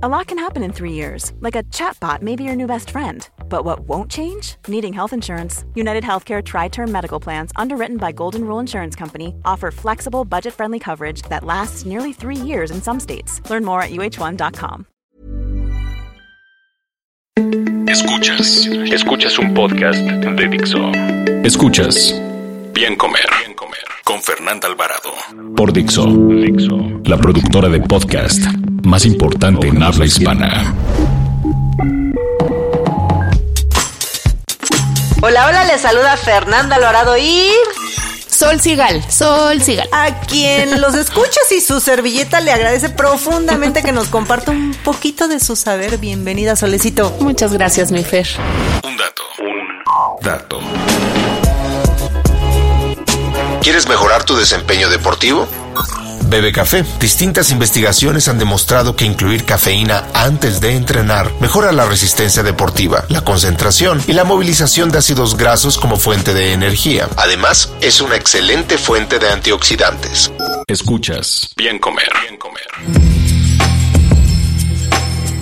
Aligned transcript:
A 0.00 0.08
lot 0.08 0.28
can 0.28 0.38
happen 0.38 0.62
in 0.62 0.72
three 0.72 0.92
years, 0.92 1.32
like 1.40 1.56
a 1.56 1.64
chatbot 1.74 2.22
may 2.22 2.36
be 2.36 2.44
your 2.44 2.54
new 2.54 2.68
best 2.68 2.90
friend. 2.90 3.28
But 3.48 3.64
what 3.64 3.80
won't 3.80 4.08
change? 4.08 4.54
Needing 4.68 4.92
health 4.92 5.12
insurance. 5.12 5.64
United 5.74 6.04
Healthcare 6.04 6.40
Tri 6.40 6.68
Term 6.68 6.92
Medical 6.92 7.18
Plans, 7.18 7.50
underwritten 7.56 7.96
by 7.96 8.12
Golden 8.12 8.44
Rule 8.44 8.60
Insurance 8.60 8.94
Company, 8.94 9.34
offer 9.44 9.72
flexible, 9.72 10.24
budget 10.24 10.54
friendly 10.54 10.78
coverage 10.78 11.22
that 11.22 11.42
lasts 11.42 11.84
nearly 11.84 12.12
three 12.12 12.36
years 12.36 12.70
in 12.70 12.80
some 12.80 13.00
states. 13.00 13.42
Learn 13.50 13.64
more 13.64 13.82
at 13.82 13.90
uh1.com. 13.90 14.86
Escuchas. 17.88 18.68
Escuchas 18.92 19.36
un 19.40 19.52
podcast 19.52 19.98
de 19.98 20.48
Dixo. 20.48 20.92
Escuchas. 21.42 22.12
Bien 22.72 22.94
comer. 22.94 23.26
Bien 23.44 23.56
comer. 23.56 23.84
Con 24.04 24.22
Fernanda 24.22 24.68
Alvarado. 24.68 25.10
Por 25.56 25.72
Dixo. 25.72 26.06
Dixo. 26.06 27.00
La 27.04 27.16
productora 27.16 27.68
de 27.68 27.80
podcast 27.80 28.44
más 28.88 29.04
importante 29.04 29.68
en 29.68 29.82
habla 29.82 30.06
hispana. 30.06 30.74
Hola, 35.20 35.46
hola, 35.46 35.64
les 35.64 35.80
saluda 35.80 36.16
Fernanda 36.16 36.76
Alvarado 36.76 37.16
y... 37.18 37.50
Sol 38.28 38.60
Sigal, 38.60 39.02
Sol 39.10 39.60
Sigal. 39.60 39.88
A 39.92 40.20
quien 40.20 40.80
los 40.80 40.94
escuchas 40.94 41.50
y 41.50 41.60
su 41.60 41.80
servilleta 41.80 42.40
le 42.40 42.52
agradece 42.52 42.88
profundamente 42.88 43.82
que 43.82 43.92
nos 43.92 44.08
comparta 44.08 44.52
un 44.52 44.74
poquito 44.84 45.28
de 45.28 45.40
su 45.40 45.56
saber. 45.56 45.98
Bienvenida, 45.98 46.56
Solecito. 46.56 47.14
Muchas 47.20 47.52
gracias, 47.52 47.90
mi 47.90 48.04
Fer. 48.04 48.28
Un 48.84 48.96
dato. 48.96 49.22
Un 49.40 50.24
dato. 50.24 50.60
¿Quieres 53.60 53.88
mejorar 53.88 54.24
tu 54.24 54.36
desempeño 54.36 54.88
deportivo? 54.88 55.48
Bebe 56.28 56.52
café. 56.52 56.84
Distintas 57.00 57.50
investigaciones 57.50 58.28
han 58.28 58.38
demostrado 58.38 58.94
que 58.94 59.04
incluir 59.04 59.44
cafeína 59.44 60.04
antes 60.12 60.60
de 60.60 60.76
entrenar 60.76 61.32
mejora 61.40 61.72
la 61.72 61.86
resistencia 61.86 62.42
deportiva, 62.42 63.04
la 63.08 63.22
concentración 63.22 64.02
y 64.06 64.12
la 64.12 64.24
movilización 64.24 64.90
de 64.90 64.98
ácidos 64.98 65.36
grasos 65.36 65.78
como 65.78 65.96
fuente 65.96 66.34
de 66.34 66.52
energía. 66.52 67.08
Además, 67.16 67.72
es 67.80 68.00
una 68.00 68.16
excelente 68.16 68.78
fuente 68.78 69.18
de 69.18 69.30
antioxidantes. 69.30 70.30
Escuchas. 70.66 71.50
Bien 71.56 71.78
comer. 71.78 72.10
Bien 72.22 72.36
comer. 72.36 72.66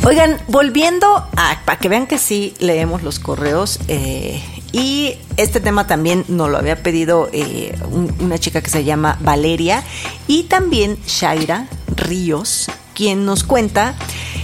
Oigan, 0.05 0.41
volviendo 0.47 1.17
a, 1.37 1.61
para 1.65 1.79
que 1.81 1.89
vean 1.89 2.07
que 2.07 2.19
sí 2.19 2.55
leemos 2.61 3.03
los 3.03 3.19
correos, 3.19 3.81
eh, 3.89 4.41
y 4.77 5.15
este 5.39 5.61
tema 5.61 5.87
también 5.87 6.25
nos 6.29 6.51
lo 6.51 6.59
había 6.59 6.83
pedido 6.83 7.31
eh, 7.33 7.75
un- 7.91 8.15
una 8.21 8.39
chica 8.39 8.61
que 8.61 8.69
se 8.71 8.85
llama 8.85 9.17
Valeria 9.23 9.83
y 10.29 10.43
también 10.45 10.99
Shaira 11.07 11.67
Ríos, 11.97 12.67
quien 12.95 13.25
nos 13.25 13.43
cuenta. 13.43 13.95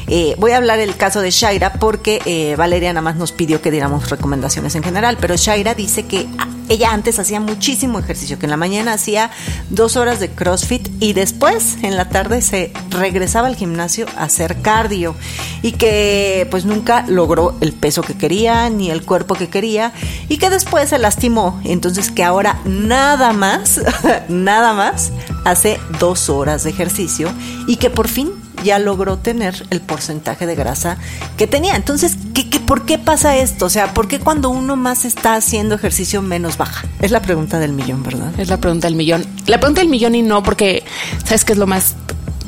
Eh, 0.06 0.34
voy 0.38 0.52
a 0.52 0.56
hablar 0.56 0.78
el 0.78 0.96
caso 0.96 1.20
de 1.20 1.30
Shaira 1.30 1.74
porque 1.74 2.20
eh, 2.26 2.54
Valeria 2.56 2.92
nada 2.92 3.02
más 3.02 3.16
nos 3.16 3.32
pidió 3.32 3.60
que 3.60 3.70
diéramos 3.70 4.10
recomendaciones 4.10 4.74
en 4.74 4.82
general, 4.82 5.18
pero 5.20 5.36
Shaira 5.36 5.74
dice 5.74 6.06
que 6.06 6.26
ah, 6.38 6.48
ella 6.68 6.92
antes 6.92 7.18
hacía 7.18 7.40
muchísimo 7.40 7.98
ejercicio, 7.98 8.38
que 8.38 8.46
en 8.46 8.50
la 8.50 8.56
mañana 8.56 8.94
hacía 8.94 9.30
dos 9.70 9.96
horas 9.96 10.20
de 10.20 10.30
CrossFit 10.30 10.88
y 11.00 11.12
después 11.12 11.78
en 11.82 11.96
la 11.96 12.08
tarde 12.08 12.40
se 12.42 12.72
regresaba 12.90 13.48
al 13.48 13.56
gimnasio 13.56 14.06
a 14.16 14.24
hacer 14.24 14.62
cardio 14.62 15.14
y 15.62 15.72
que 15.72 16.46
pues 16.50 16.64
nunca 16.64 17.04
logró 17.08 17.56
el 17.60 17.72
peso 17.72 18.02
que 18.02 18.14
quería 18.14 18.70
ni 18.70 18.90
el 18.90 19.02
cuerpo 19.04 19.34
que 19.34 19.48
quería 19.48 19.92
y 20.28 20.38
que 20.38 20.50
después 20.50 20.88
se 20.90 20.98
lastimó. 20.98 21.60
Entonces 21.64 22.10
que 22.10 22.24
ahora 22.24 22.60
nada 22.64 23.32
más, 23.32 23.80
nada 24.28 24.72
más 24.72 25.12
hace 25.44 25.78
dos 25.98 26.28
horas 26.28 26.64
de 26.64 26.70
ejercicio 26.70 27.30
y 27.66 27.76
que 27.76 27.90
por 27.90 28.08
fin 28.08 28.41
ya 28.62 28.78
logró 28.78 29.18
tener 29.18 29.66
el 29.70 29.80
porcentaje 29.80 30.46
de 30.46 30.54
grasa 30.54 30.98
que 31.36 31.46
tenía. 31.46 31.76
Entonces, 31.76 32.16
¿qué, 32.34 32.48
qué, 32.48 32.60
por 32.60 32.84
qué 32.84 32.98
pasa 32.98 33.36
esto? 33.36 33.66
O 33.66 33.70
sea, 33.70 33.94
¿por 33.94 34.08
qué 34.08 34.18
cuando 34.18 34.50
uno 34.50 34.76
más 34.76 35.04
está 35.04 35.34
haciendo 35.34 35.74
ejercicio 35.74 36.22
menos 36.22 36.56
baja? 36.56 36.86
Es 37.00 37.10
la 37.10 37.22
pregunta 37.22 37.58
del 37.58 37.72
millón, 37.72 38.02
¿verdad? 38.02 38.32
Es 38.38 38.48
la 38.48 38.58
pregunta 38.58 38.86
del 38.86 38.96
millón. 38.96 39.26
La 39.46 39.58
pregunta 39.58 39.80
del 39.80 39.90
millón 39.90 40.14
y 40.14 40.22
no, 40.22 40.42
porque 40.42 40.84
¿sabes 41.24 41.44
qué 41.44 41.52
es 41.52 41.58
lo 41.58 41.66
más? 41.66 41.94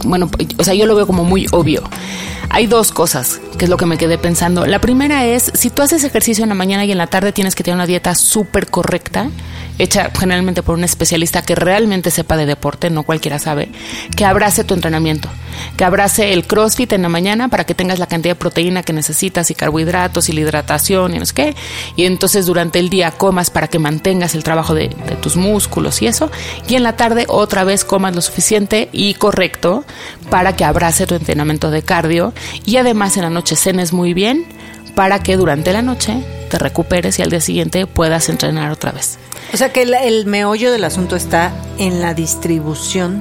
Bueno, 0.04 0.30
o 0.58 0.64
sea, 0.64 0.74
yo 0.74 0.86
lo 0.86 0.94
veo 0.94 1.06
como 1.06 1.24
muy 1.24 1.46
obvio. 1.50 1.82
Hay 2.50 2.66
dos 2.66 2.92
cosas, 2.92 3.40
que 3.58 3.64
es 3.64 3.70
lo 3.70 3.76
que 3.76 3.86
me 3.86 3.98
quedé 3.98 4.18
pensando. 4.18 4.66
La 4.66 4.80
primera 4.80 5.24
es, 5.24 5.50
si 5.54 5.70
tú 5.70 5.82
haces 5.82 6.04
ejercicio 6.04 6.42
en 6.44 6.50
la 6.50 6.54
mañana 6.54 6.84
y 6.84 6.92
en 6.92 6.98
la 6.98 7.06
tarde 7.06 7.32
tienes 7.32 7.54
que 7.54 7.64
tener 7.64 7.76
una 7.76 7.86
dieta 7.86 8.14
súper 8.14 8.68
correcta, 8.68 9.30
hecha 9.78 10.10
generalmente 10.16 10.62
por 10.62 10.76
un 10.76 10.84
especialista 10.84 11.42
que 11.42 11.54
realmente 11.54 12.10
sepa 12.10 12.36
de 12.36 12.46
deporte, 12.46 12.90
no 12.90 13.02
cualquiera 13.02 13.38
sabe, 13.38 13.70
que 14.16 14.24
abrace 14.24 14.64
tu 14.64 14.74
entrenamiento, 14.74 15.28
que 15.76 15.84
abrace 15.84 16.32
el 16.32 16.46
CrossFit 16.46 16.92
en 16.92 17.02
la 17.02 17.08
mañana 17.08 17.48
para 17.48 17.64
que 17.64 17.74
tengas 17.74 17.98
la 17.98 18.06
cantidad 18.06 18.34
de 18.34 18.38
proteína 18.38 18.82
que 18.82 18.92
necesitas 18.92 19.50
y 19.50 19.54
carbohidratos 19.54 20.28
y 20.28 20.32
la 20.32 20.40
hidratación 20.42 21.14
y 21.14 21.18
no 21.18 21.26
sé 21.26 21.34
qué, 21.34 21.56
y 21.96 22.04
entonces 22.04 22.46
durante 22.46 22.78
el 22.78 22.88
día 22.88 23.10
comas 23.10 23.50
para 23.50 23.68
que 23.68 23.78
mantengas 23.78 24.34
el 24.34 24.44
trabajo 24.44 24.74
de, 24.74 24.88
de 24.88 25.16
tus 25.16 25.36
músculos 25.36 26.02
y 26.02 26.06
eso, 26.06 26.30
y 26.68 26.76
en 26.76 26.82
la 26.82 26.96
tarde 26.96 27.24
otra 27.28 27.64
vez 27.64 27.84
comas 27.84 28.14
lo 28.14 28.22
suficiente 28.22 28.88
y 28.92 29.14
correcto 29.14 29.84
para 30.30 30.54
que 30.54 30.64
abrace 30.64 31.06
tu 31.06 31.14
entrenamiento 31.14 31.70
de 31.70 31.82
cardio 31.82 32.32
y 32.64 32.76
además 32.76 33.16
en 33.16 33.22
la 33.22 33.30
noche 33.30 33.56
cenes 33.56 33.92
muy 33.92 34.14
bien 34.14 34.44
para 34.94 35.22
que 35.22 35.36
durante 35.36 35.72
la 35.72 35.82
noche 35.82 36.22
te 36.50 36.58
recuperes 36.58 37.18
y 37.18 37.22
al 37.22 37.30
día 37.30 37.40
siguiente 37.40 37.86
puedas 37.86 38.28
entrenar 38.28 38.70
otra 38.70 38.92
vez. 38.92 39.18
O 39.52 39.56
sea 39.56 39.72
que 39.72 39.82
el, 39.82 39.94
el 39.94 40.26
meollo 40.26 40.72
del 40.72 40.84
asunto 40.84 41.16
está 41.16 41.52
en 41.78 42.00
la 42.00 42.14
distribución 42.14 43.20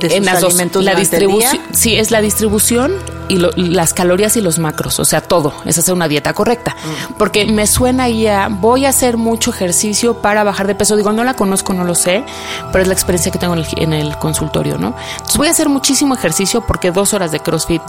de 0.00 0.08
sus 0.08 0.18
en 0.18 0.24
las 0.24 0.40
dos, 0.40 0.50
alimentos 0.50 0.84
la 0.84 0.94
distribución, 0.94 1.60
sí, 1.72 1.96
es 1.96 2.10
la 2.10 2.20
distribución 2.20 2.92
y 3.28 3.38
lo- 3.38 3.50
las 3.56 3.94
calorías 3.94 4.36
y 4.36 4.40
los 4.40 4.58
macros, 4.58 4.98
o 5.00 5.04
sea, 5.04 5.20
todo, 5.20 5.54
es 5.64 5.78
hacer 5.78 5.94
una 5.94 6.08
dieta 6.08 6.32
correcta. 6.34 6.74
Mm. 7.10 7.14
Porque 7.14 7.46
me 7.46 7.66
suena 7.66 8.04
ahí 8.04 8.26
a, 8.26 8.48
voy 8.48 8.86
a 8.86 8.90
hacer 8.90 9.16
mucho 9.16 9.50
ejercicio 9.50 10.20
para 10.20 10.44
bajar 10.44 10.66
de 10.66 10.74
peso, 10.74 10.96
digo, 10.96 11.12
no 11.12 11.24
la 11.24 11.34
conozco, 11.34 11.72
no 11.72 11.84
lo 11.84 11.94
sé, 11.94 12.24
pero 12.72 12.82
es 12.82 12.88
la 12.88 12.94
experiencia 12.94 13.32
que 13.32 13.38
tengo 13.38 13.54
en 13.54 13.60
el, 13.60 13.66
en 13.76 13.92
el 13.92 14.18
consultorio, 14.18 14.78
¿no? 14.78 14.94
Entonces 15.12 15.36
voy 15.36 15.48
a 15.48 15.52
hacer 15.52 15.68
muchísimo 15.68 16.14
ejercicio 16.14 16.60
porque 16.66 16.90
dos 16.90 17.14
horas 17.14 17.32
de 17.32 17.40
CrossFit 17.40 17.82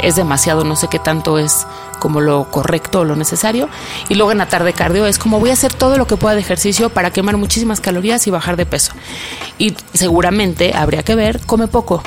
es 0.00 0.16
demasiado, 0.16 0.64
no 0.64 0.74
sé 0.76 0.88
qué 0.88 0.98
tanto 0.98 1.38
es 1.38 1.66
como 2.00 2.20
lo 2.20 2.50
correcto 2.50 3.00
o 3.00 3.04
lo 3.04 3.16
necesario. 3.16 3.68
Y 4.08 4.16
luego 4.16 4.32
en 4.32 4.38
la 4.38 4.46
tarde 4.46 4.72
cardio 4.72 5.06
es 5.06 5.18
como 5.18 5.38
voy 5.40 5.50
a 5.50 5.52
hacer 5.54 5.72
todo 5.72 5.96
lo 5.96 6.06
que 6.06 6.16
pueda 6.16 6.34
de 6.34 6.40
ejercicio 6.40 6.90
para 6.90 7.10
quemar 7.12 7.36
muchísimas 7.36 7.80
calorías 7.80 8.26
y 8.26 8.30
bajar 8.30 8.56
de 8.56 8.66
peso. 8.66 8.92
Y 9.56 9.74
seguramente 9.94 10.72
habría 10.74 11.02
que 11.04 11.14
ver, 11.14 11.40
come 11.46 11.68
poco. 11.68 12.02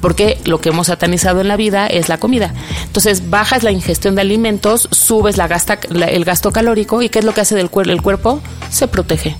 Porque 0.00 0.38
lo 0.44 0.60
que 0.60 0.68
hemos 0.68 0.86
satanizado 0.86 1.40
en 1.40 1.48
la 1.48 1.56
vida 1.56 1.86
es 1.86 2.08
la 2.08 2.18
comida. 2.18 2.54
Entonces 2.84 3.30
bajas 3.30 3.62
la 3.64 3.72
ingestión 3.72 4.14
de 4.14 4.20
alimentos, 4.22 4.88
subes 4.92 5.36
la 5.36 5.48
gasta, 5.48 5.78
la- 5.90 6.06
el 6.06 6.24
gasto 6.24 6.52
calórico 6.52 7.02
y 7.02 7.08
¿qué 7.08 7.18
es 7.18 7.24
lo 7.24 7.34
que 7.34 7.40
hace 7.40 7.54
del 7.56 7.70
cuer- 7.70 7.90
el 7.90 8.00
cuerpo? 8.02 8.40
Se 8.70 8.86
protege 8.88 9.36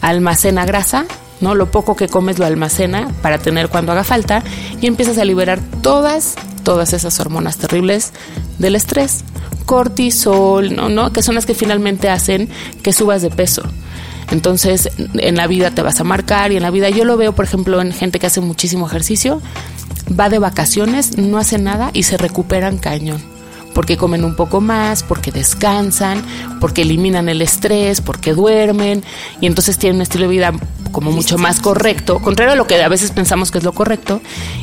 almacena 0.00 0.64
grasa, 0.64 1.04
¿no? 1.40 1.54
Lo 1.54 1.70
poco 1.70 1.96
que 1.96 2.08
comes 2.08 2.38
lo 2.38 2.46
almacena 2.46 3.08
para 3.22 3.38
tener 3.38 3.68
cuando 3.68 3.92
haga 3.92 4.04
falta 4.04 4.42
y 4.80 4.86
empiezas 4.86 5.18
a 5.18 5.24
liberar 5.24 5.60
todas, 5.82 6.34
todas 6.62 6.92
esas 6.92 7.18
hormonas 7.20 7.56
terribles 7.58 8.12
del 8.58 8.76
estrés, 8.76 9.24
cortisol, 9.66 10.74
¿no? 10.76 10.88
¿no? 10.88 11.12
Que 11.12 11.22
son 11.22 11.34
las 11.34 11.46
que 11.46 11.54
finalmente 11.54 12.08
hacen 12.08 12.48
que 12.82 12.92
subas 12.92 13.22
de 13.22 13.30
peso. 13.30 13.62
Entonces, 14.30 14.90
en 14.96 15.36
la 15.36 15.46
vida 15.46 15.70
te 15.70 15.82
vas 15.82 16.00
a 16.00 16.04
marcar 16.04 16.52
y 16.52 16.56
en 16.56 16.62
la 16.62 16.70
vida 16.70 16.90
yo 16.90 17.04
lo 17.04 17.16
veo, 17.16 17.34
por 17.34 17.44
ejemplo, 17.44 17.80
en 17.80 17.92
gente 17.92 18.18
que 18.18 18.26
hace 18.26 18.40
muchísimo 18.40 18.86
ejercicio, 18.86 19.42
va 20.18 20.28
de 20.28 20.38
vacaciones, 20.38 21.18
no 21.18 21.38
hace 21.38 21.58
nada 21.58 21.90
y 21.92 22.04
se 22.04 22.16
recuperan 22.16 22.78
cañón 22.78 23.32
porque 23.74 23.96
comen 23.96 24.24
un 24.24 24.34
poco 24.34 24.60
más, 24.60 25.02
porque 25.02 25.32
descansan, 25.32 26.22
porque 26.60 26.82
eliminan 26.82 27.28
el 27.28 27.42
estrés, 27.42 28.00
porque 28.00 28.34
duermen 28.34 29.02
y 29.40 29.46
entonces 29.46 29.78
tienen 29.78 29.96
un 29.96 30.02
estilo 30.02 30.24
de 30.24 30.30
vida 30.30 30.52
como 30.92 31.10
mucho 31.10 31.38
más 31.38 31.60
correcto, 31.60 32.18
contrario 32.20 32.52
a 32.52 32.56
lo 32.56 32.66
que 32.66 32.82
a 32.82 32.88
veces 32.88 33.12
pensamos 33.12 33.50
que 33.50 33.58
es 33.58 33.64
lo 33.64 33.72
correcto 33.72 34.20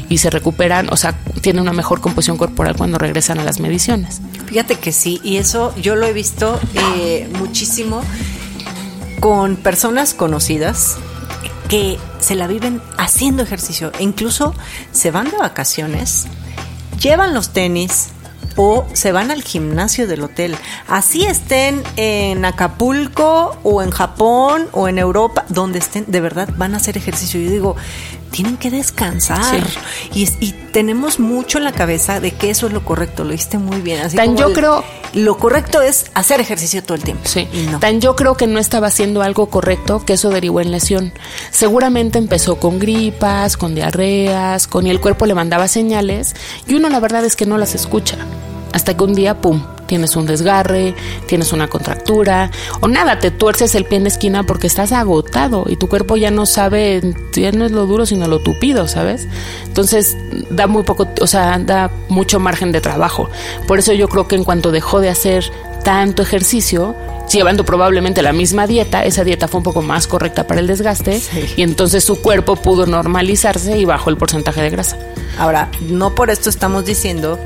y 0.09 0.19
se 0.19 0.29
recuperan, 0.29 0.87
o 0.91 0.97
sea, 0.97 1.17
tienen 1.41 1.61
una 1.61 1.73
mejor 1.73 2.01
composición 2.01 2.37
corporal 2.37 2.75
cuando 2.77 2.99
regresan 2.99 3.39
a 3.39 3.43
las 3.43 3.59
mediciones. 3.59 4.21
Fíjate 4.45 4.75
que 4.75 4.91
sí, 4.91 5.19
y 5.23 5.37
eso 5.37 5.73
yo 5.75 5.95
lo 5.95 6.05
he 6.05 6.13
visto 6.13 6.59
eh, 6.75 7.27
muchísimo 7.39 8.01
con 9.19 9.55
personas 9.55 10.13
conocidas 10.13 10.97
que 11.67 11.97
se 12.19 12.35
la 12.35 12.47
viven 12.47 12.81
haciendo 12.97 13.43
ejercicio 13.43 13.91
incluso 13.99 14.55
se 14.91 15.11
van 15.11 15.29
de 15.29 15.37
vacaciones, 15.37 16.27
llevan 16.99 17.33
los 17.33 17.49
tenis 17.49 18.09
o 18.55 18.85
se 18.93 19.11
van 19.11 19.31
al 19.31 19.41
gimnasio 19.41 20.07
del 20.07 20.23
hotel. 20.23 20.55
Así 20.87 21.25
estén 21.25 21.81
en 21.95 22.43
Acapulco 22.43 23.57
o 23.63 23.81
en 23.81 23.91
Japón 23.91 24.67
o 24.73 24.89
en 24.89 24.97
Europa, 24.97 25.45
donde 25.47 25.79
estén, 25.79 26.05
de 26.07 26.19
verdad 26.19 26.49
van 26.57 26.73
a 26.73 26.77
hacer 26.77 26.97
ejercicio. 26.97 27.39
Yo 27.39 27.49
digo, 27.51 27.75
tienen 28.29 28.57
que 28.57 28.71
descansar. 28.71 29.63
Y, 30.13 30.29
y, 30.39 30.53
tenemos 30.71 31.19
mucho 31.19 31.57
en 31.57 31.63
la 31.63 31.71
cabeza 31.71 32.19
de 32.19 32.31
que 32.31 32.51
eso 32.51 32.67
es 32.67 32.73
lo 32.73 32.85
correcto, 32.85 33.23
lo 33.23 33.33
hiciste 33.33 33.57
muy 33.57 33.81
bien. 33.81 34.01
Así 34.01 34.15
Tan 34.15 34.37
yo 34.37 34.53
creo... 34.53 34.83
Lo 35.13 35.37
correcto 35.39 35.81
es 35.81 36.05
hacer 36.13 36.39
ejercicio 36.39 36.83
todo 36.83 36.93
el 36.93 37.03
tiempo. 37.03 37.23
Sí. 37.27 37.47
Tan 37.79 37.99
yo 37.99 38.15
creo 38.15 38.35
que 38.35 38.45
no 38.45 38.59
estaba 38.59 38.87
haciendo 38.87 39.23
algo 39.23 39.49
correcto 39.49 40.05
que 40.05 40.13
eso 40.13 40.29
derivó 40.29 40.61
en 40.61 40.69
lesión. 40.69 41.11
Seguramente 41.49 42.19
empezó 42.19 42.57
con 42.59 42.77
gripas, 42.77 43.57
con 43.57 43.73
diarreas, 43.73 44.67
con 44.67 44.85
y 44.85 44.91
el 44.91 45.01
cuerpo 45.01 45.25
le 45.25 45.33
mandaba 45.33 45.67
señales 45.67 46.35
y 46.67 46.75
uno 46.75 46.89
la 46.89 46.99
verdad 46.99 47.25
es 47.25 47.35
que 47.35 47.47
no 47.47 47.57
las 47.57 47.73
escucha. 47.73 48.17
Hasta 48.71 48.95
que 48.95 49.03
un 49.03 49.15
día, 49.15 49.41
¡pum!, 49.41 49.63
tienes 49.89 50.15
un 50.15 50.27
desgarre, 50.27 50.93
tienes 51.25 51.51
una 51.51 51.67
contractura, 51.67 52.51
o 52.79 52.87
nada, 52.87 53.19
te 53.19 53.31
tuerces 53.31 53.73
el 53.73 53.85
pie 53.85 53.97
en 53.97 54.03
la 54.03 54.09
esquina 54.09 54.43
porque 54.43 54.67
estás 54.67 54.91
agotado 54.91 55.65
y 55.67 55.77
tu 55.77 55.89
cuerpo 55.89 56.15
ya 56.15 56.29
no 56.29 56.45
sabe, 56.45 57.01
ya 57.33 57.51
no 57.51 57.65
es 57.65 57.71
lo 57.71 57.87
duro, 57.87 58.05
sino 58.05 58.27
lo 58.27 58.39
tupido, 58.39 58.87
¿sabes? 58.87 59.27
Entonces 59.65 60.15
da 60.51 60.67
muy 60.67 60.83
poco, 60.83 61.07
o 61.19 61.27
sea, 61.27 61.57
da 61.57 61.89
mucho 62.07 62.39
margen 62.39 62.71
de 62.71 62.81
trabajo. 62.81 63.29
Por 63.67 63.79
eso 63.79 63.91
yo 63.93 64.07
creo 64.07 64.27
que 64.27 64.35
en 64.35 64.43
cuanto 64.43 64.71
dejó 64.71 64.99
de 64.99 65.09
hacer 65.09 65.51
tanto 65.83 66.21
ejercicio, 66.21 66.95
llevando 67.31 67.65
probablemente 67.65 68.21
la 68.21 68.33
misma 68.33 68.67
dieta, 68.67 69.03
esa 69.05 69.23
dieta 69.23 69.47
fue 69.47 69.59
un 69.59 69.63
poco 69.63 69.81
más 69.81 70.05
correcta 70.05 70.45
para 70.45 70.59
el 70.59 70.67
desgaste 70.67 71.19
y 71.57 71.63
entonces 71.63 72.03
su 72.03 72.21
cuerpo 72.21 72.55
pudo 72.55 72.85
normalizarse 72.85 73.77
y 73.77 73.85
bajó 73.85 74.11
el 74.11 74.17
porcentaje 74.17 74.61
de 74.61 74.69
grasa. 74.69 74.97
Ahora, 75.39 75.69
no 75.81 76.15
por 76.15 76.29
esto 76.29 76.49
estamos 76.49 76.85
diciendo 76.85 77.39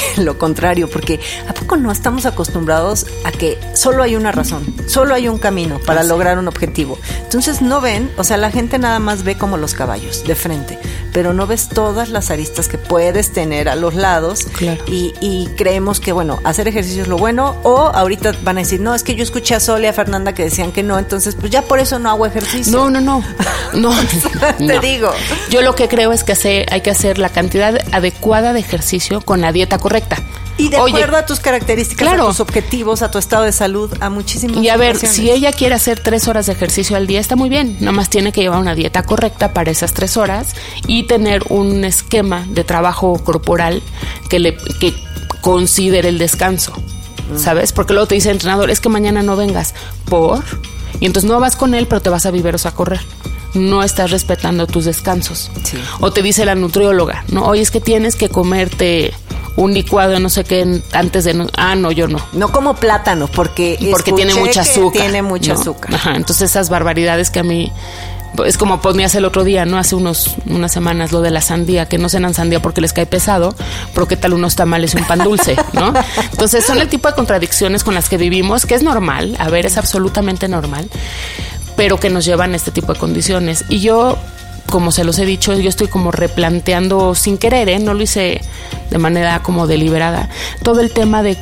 lo 0.16 0.38
contrario, 0.38 0.88
porque 0.88 1.20
¿a 1.48 1.54
poco 1.54 1.76
no 1.76 1.90
estamos 1.90 2.26
acostumbrados 2.26 3.06
a 3.24 3.32
que 3.32 3.58
solo 3.74 4.02
hay 4.02 4.16
una 4.16 4.32
razón, 4.32 4.74
solo 4.86 5.14
hay 5.14 5.28
un 5.28 5.38
camino 5.38 5.78
para 5.78 6.02
lograr 6.02 6.38
un 6.38 6.48
objetivo? 6.48 6.98
Entonces 7.22 7.62
no 7.62 7.80
ven, 7.80 8.10
o 8.16 8.24
sea, 8.24 8.36
la 8.36 8.50
gente 8.50 8.78
nada 8.78 8.98
más 8.98 9.22
ve 9.22 9.36
como 9.36 9.56
los 9.56 9.74
caballos 9.74 10.24
de 10.24 10.34
frente, 10.34 10.78
pero 11.12 11.32
no 11.32 11.46
ves 11.46 11.68
todas 11.68 12.08
las 12.08 12.30
aristas 12.30 12.68
que 12.68 12.78
puedes 12.78 13.32
tener 13.32 13.68
a 13.68 13.76
los 13.76 13.94
lados 13.94 14.46
y, 14.86 15.14
y, 15.20 15.48
creemos 15.56 16.00
que, 16.00 16.12
bueno, 16.12 16.40
hacer 16.44 16.68
ejercicio 16.68 17.02
es 17.02 17.08
lo 17.08 17.18
bueno 17.18 17.56
o 17.62 17.78
ahorita 17.78 18.32
van 18.42 18.58
a 18.58 18.60
decir, 18.60 18.80
no, 18.80 18.94
es 18.94 19.02
que 19.02 19.14
yo 19.14 19.22
escuché 19.22 19.54
a 19.54 19.60
Sol 19.60 19.82
y 19.82 19.86
a 19.86 19.92
Fernanda 19.92 20.34
que 20.34 20.44
decían 20.44 20.72
que 20.72 20.82
no, 20.82 20.98
entonces 20.98 21.34
pues 21.34 21.50
ya 21.50 21.62
por 21.62 21.78
eso 21.78 21.98
no 21.98 22.10
hago 22.10 22.26
ejercicio. 22.26 22.72
No, 22.72 22.90
no, 22.90 23.00
no, 23.00 23.22
no, 23.74 23.92
te 24.58 24.78
digo. 24.80 25.10
Yo 25.50 25.62
lo 25.62 25.74
que 25.74 25.88
creo 25.88 26.12
es 26.12 26.24
que 26.24 26.32
hay 26.70 26.80
que 26.80 26.90
hacer 26.90 27.18
la 27.18 27.28
cantidad 27.28 27.78
adecuada 27.92 28.52
de 28.52 28.60
ejercicio 28.60 29.20
con 29.20 29.40
la 29.40 29.52
dieta 29.52 29.78
correcta. 29.82 30.16
Y 30.58 30.68
de 30.68 30.76
acuerdo 30.76 31.16
a 31.16 31.26
tus 31.26 31.40
características, 31.40 32.12
a 32.12 32.16
tus 32.16 32.38
objetivos, 32.40 33.02
a 33.02 33.10
tu 33.10 33.18
estado 33.18 33.42
de 33.42 33.52
salud, 33.52 33.90
a 34.00 34.10
muchísimas 34.10 34.62
Y 34.62 34.68
a 34.68 34.76
ver, 34.76 34.96
si 34.96 35.30
ella 35.30 35.50
quiere 35.52 35.74
hacer 35.74 35.98
tres 35.98 36.28
horas 36.28 36.46
de 36.46 36.52
ejercicio 36.52 36.96
al 36.96 37.06
día, 37.06 37.18
está 37.18 37.34
muy 37.34 37.48
bien. 37.48 37.78
Nomás 37.80 38.10
tiene 38.10 38.32
que 38.32 38.42
llevar 38.42 38.60
una 38.60 38.74
dieta 38.74 39.02
correcta 39.02 39.52
para 39.52 39.70
esas 39.70 39.92
tres 39.92 40.16
horas 40.16 40.54
y 40.86 41.04
tener 41.04 41.42
un 41.48 41.84
esquema 41.84 42.46
de 42.48 42.62
trabajo 42.62 43.18
corporal 43.24 43.82
que 44.28 44.38
le 44.38 44.56
que 44.78 44.94
considere 45.40 46.10
el 46.10 46.18
descanso. 46.18 46.72
Mm. 47.32 47.38
¿Sabes? 47.38 47.72
Porque 47.72 47.94
luego 47.94 48.06
te 48.06 48.14
dice 48.14 48.28
el 48.28 48.36
entrenador, 48.36 48.70
es 48.70 48.80
que 48.80 48.88
mañana 48.88 49.22
no 49.22 49.36
vengas. 49.36 49.74
¿Por? 50.04 50.44
Y 51.00 51.06
entonces 51.06 51.28
no 51.28 51.40
vas 51.40 51.56
con 51.56 51.74
él, 51.74 51.86
pero 51.88 52.02
te 52.02 52.10
vas 52.10 52.26
a 52.26 52.30
viveros 52.30 52.66
a 52.66 52.72
correr 52.72 53.00
no 53.54 53.82
estás 53.82 54.10
respetando 54.10 54.66
tus 54.66 54.86
descansos. 54.86 55.50
O 56.00 56.10
te 56.10 56.22
dice 56.22 56.46
la 56.46 56.54
nutrióloga, 56.54 57.22
no, 57.28 57.44
oye, 57.44 57.60
es 57.60 57.70
que 57.70 57.82
tienes 57.82 58.16
que 58.16 58.30
comerte 58.30 59.12
un 59.56 59.74
licuado 59.74 60.18
no 60.18 60.28
sé 60.28 60.44
qué 60.44 60.80
antes 60.92 61.24
de 61.24 61.46
ah 61.56 61.74
no 61.74 61.92
yo 61.92 62.08
no 62.08 62.18
no 62.32 62.50
como 62.50 62.74
plátano 62.74 63.28
porque 63.28 63.78
porque 63.90 64.12
tiene 64.12 64.34
mucha 64.34 64.62
azúcar 64.62 65.02
tiene 65.02 65.22
mucha 65.22 65.54
azúcar 65.54 65.94
Ajá, 65.94 66.14
entonces 66.16 66.50
esas 66.50 66.70
barbaridades 66.70 67.30
que 67.30 67.40
a 67.40 67.42
mí 67.42 67.72
es 68.46 68.56
como 68.56 68.80
ponías 68.80 69.14
el 69.14 69.24
otro 69.24 69.44
día, 69.44 69.64
¿no? 69.66 69.78
Hace 69.78 69.94
unos, 69.94 70.34
unas 70.46 70.72
semanas 70.72 71.12
lo 71.12 71.20
de 71.20 71.30
la 71.30 71.42
sandía, 71.42 71.86
que 71.86 71.98
no 71.98 72.08
cenan 72.08 72.34
sandía 72.34 72.62
porque 72.62 72.80
les 72.80 72.92
cae 72.92 73.06
pesado, 73.06 73.54
pero 73.94 74.08
qué 74.08 74.16
tal 74.16 74.32
unos 74.32 74.56
tamales 74.56 74.94
y 74.94 74.98
un 74.98 75.04
pan 75.04 75.18
dulce, 75.18 75.56
¿no? 75.72 75.92
Entonces 76.32 76.64
son 76.64 76.80
el 76.80 76.88
tipo 76.88 77.08
de 77.08 77.14
contradicciones 77.14 77.84
con 77.84 77.94
las 77.94 78.08
que 78.08 78.16
vivimos, 78.16 78.64
que 78.64 78.74
es 78.74 78.82
normal, 78.82 79.36
a 79.38 79.50
ver, 79.50 79.66
es 79.66 79.76
absolutamente 79.76 80.48
normal, 80.48 80.88
pero 81.76 82.00
que 82.00 82.08
nos 82.08 82.24
llevan 82.24 82.54
a 82.54 82.56
este 82.56 82.70
tipo 82.70 82.94
de 82.94 82.98
condiciones. 82.98 83.64
Y 83.68 83.80
yo 83.80 84.16
como 84.72 84.90
se 84.90 85.04
los 85.04 85.18
he 85.18 85.26
dicho, 85.26 85.52
yo 85.52 85.68
estoy 85.68 85.86
como 85.86 86.12
replanteando 86.12 87.14
sin 87.14 87.36
querer, 87.36 87.68
¿eh? 87.68 87.78
no 87.78 87.92
lo 87.92 88.02
hice 88.02 88.40
de 88.88 88.96
manera 88.96 89.42
como 89.42 89.66
deliberada, 89.66 90.30
todo 90.62 90.80
el 90.80 90.90
tema 90.90 91.22
de, 91.22 91.36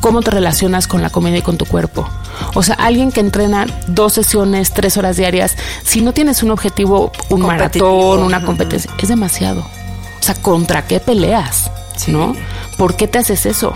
cómo 0.00 0.20
te 0.20 0.30
relacionas 0.30 0.86
con 0.86 1.00
la 1.00 1.08
comida 1.08 1.38
y 1.38 1.42
con 1.42 1.56
tu 1.56 1.64
cuerpo. 1.64 2.06
O 2.54 2.62
sea, 2.62 2.74
alguien 2.74 3.12
que 3.12 3.20
entrena 3.20 3.66
dos 3.86 4.12
sesiones, 4.12 4.72
tres 4.72 4.98
horas 4.98 5.16
diarias, 5.16 5.56
si 5.84 6.02
no 6.02 6.12
tienes 6.12 6.42
un 6.42 6.50
objetivo, 6.50 7.12
un 7.30 7.40
maratón, 7.40 8.22
una 8.22 8.44
competencia, 8.44 8.92
es 8.98 9.08
demasiado. 9.08 9.60
O 9.60 10.22
sea, 10.22 10.34
¿contra 10.34 10.86
qué 10.86 11.00
peleas? 11.00 11.70
¿No? 12.08 12.36
¿Por 12.76 12.94
qué 12.94 13.08
te 13.08 13.18
haces 13.18 13.46
eso? 13.46 13.72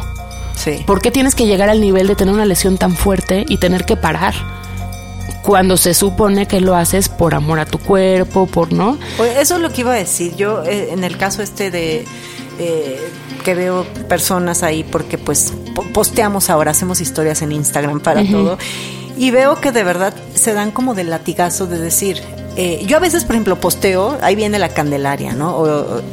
Sí. 0.57 0.85
¿Por 0.87 1.01
qué 1.01 1.11
tienes 1.11 1.35
que 1.35 1.47
llegar 1.47 1.71
al 1.71 1.81
nivel 1.81 2.07
de 2.07 2.17
tener 2.17 2.35
una 2.35 2.45
lesión 2.45 2.77
tan 2.77 2.95
fuerte 2.95 3.47
y 3.49 3.57
tener 3.57 3.87
que 3.87 3.97
parar? 3.97 4.35
Cuando 5.43 5.77
se 5.77 5.95
supone 5.95 6.47
que 6.47 6.61
lo 6.61 6.75
haces 6.75 7.09
por 7.09 7.35
amor 7.35 7.59
a 7.61 7.67
tu 7.67 7.79
cuerpo, 7.79 8.47
por 8.47 8.73
no. 8.73 8.99
Eso 9.39 9.57
es 9.57 9.61
lo 9.61 9.73
que 9.73 9.83
iba 9.83 9.93
a 9.93 9.97
decir. 9.97 10.35
Yo, 10.37 10.63
eh, 10.65 10.91
en 10.93 11.05
el 11.05 11.17
caso 11.17 11.43
este 11.43 11.71
de 11.71 12.05
eh, 12.59 13.01
que 13.45 13.55
veo 13.55 13.85
personas 14.09 14.63
ahí, 14.63 14.85
porque 14.85 15.17
pues 15.17 15.53
posteamos 15.95 16.51
ahora, 16.51 16.73
hacemos 16.73 17.01
historias 17.01 17.41
en 17.43 17.53
Instagram 17.53 18.01
para 18.01 18.23
todo, 18.23 18.59
y 19.17 19.31
veo 19.31 19.61
que 19.61 19.73
de 19.73 19.83
verdad 19.83 20.15
se 20.35 20.53
dan 20.53 20.71
como 20.71 20.95
de 20.95 21.05
latigazo 21.05 21.67
de 21.67 21.79
decir, 21.79 22.23
eh, 22.63 22.85
yo 22.85 22.99
a 22.99 23.01
veces, 23.01 23.25
por 23.25 23.37
ejemplo, 23.37 23.59
posteo, 23.59 24.19
ahí 24.21 24.37
viene 24.37 24.59
la 24.59 24.69
Candelaria, 24.69 25.33
¿no? 25.33 25.65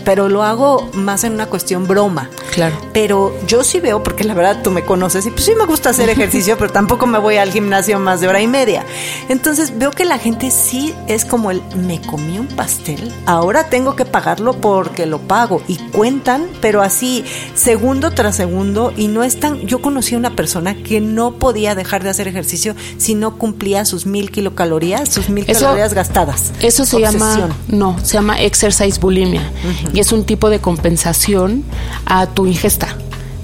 pero 0.06 0.30
lo 0.30 0.44
hago 0.44 0.90
más 0.94 1.26
en 1.26 1.34
una 1.34 1.48
cuestión 1.48 1.90
broma. 1.90 2.30
Claro. 2.54 2.78
Pero 2.94 3.36
yo 3.48 3.66
sí 3.66 3.82
veo, 3.82 4.02
porque 4.02 4.24
la 4.24 4.34
verdad 4.34 4.62
tú 4.64 4.72
me 4.72 4.86
conoces 4.86 5.26
y 5.26 5.30
pues 5.30 5.44
sí 5.44 5.56
me 5.56 5.66
gusta 5.66 5.90
hacer 5.90 6.08
ejercicio, 6.18 6.58
pero 6.58 6.72
tampoco 6.72 7.06
me 7.06 7.18
voy 7.18 7.36
al 7.36 7.52
gimnasio 7.52 8.00
más 8.00 8.22
de 8.22 8.30
hora 8.30 8.40
y 8.40 8.48
media. 8.48 8.86
Entonces 9.28 9.78
veo 9.78 9.92
que 9.92 10.06
la 10.06 10.20
gente 10.20 10.50
sí 10.50 10.96
es 11.10 11.26
como 11.26 11.52
el, 11.52 11.62
me 11.76 12.00
comí 12.00 12.40
un 12.40 12.48
pastel, 12.48 13.12
ahora 13.26 13.66
tengo 13.66 13.98
que 13.98 14.06
pagarlo 14.06 14.54
porque 14.54 15.06
lo 15.06 15.20
pago. 15.20 15.62
Y 15.68 15.76
cuentan, 15.76 16.48
pero 16.62 16.82
así, 16.82 17.26
segundo 17.56 18.12
tras 18.12 18.38
segundo, 18.38 18.94
y 18.96 19.10
no 19.10 19.26
es 19.26 19.38
tan... 19.38 19.68
Yo 19.68 19.82
conocí 19.82 20.16
a 20.16 20.18
una 20.18 20.34
persona 20.34 20.82
que 20.82 21.02
no 21.02 21.34
podía 21.34 21.76
dejar 21.76 22.04
de 22.06 22.10
hacer 22.12 22.30
ejercicio 22.30 22.74
si 22.98 23.16
no 23.16 23.38
cumplía 23.38 23.84
sus 23.84 24.06
mil 24.06 24.32
kilocalorías, 24.32 25.10
sus 25.10 25.28
mil 25.28 25.46
calorías 25.46 25.94
gastadas. 25.94 26.37
Eso 26.62 26.86
se 26.86 27.00
llama, 27.00 27.50
no, 27.68 27.98
se 28.04 28.14
llama 28.14 28.42
exercise 28.42 29.00
bulimia. 29.00 29.52
Y 29.94 30.00
es 30.00 30.12
un 30.12 30.24
tipo 30.24 30.50
de 30.50 30.60
compensación 30.60 31.64
a 32.06 32.28
tu 32.28 32.46
ingesta. 32.46 32.98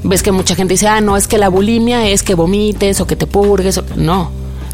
Ves 0.03 0.21
que 0.21 0.31
mucha 0.31 0.55
gente 0.55 0.73
dice, 0.73 0.87
ah, 0.87 0.99
no, 1.01 1.15
es 1.15 1.27
que 1.27 1.37
la 1.37 1.49
bulimia 1.49 2.07
es 2.09 2.23
que 2.23 2.35
vomites 2.35 2.99
o 2.99 3.07
que 3.07 3.15
te 3.15 3.25
purgues. 3.25 3.81
No, 3.95 4.31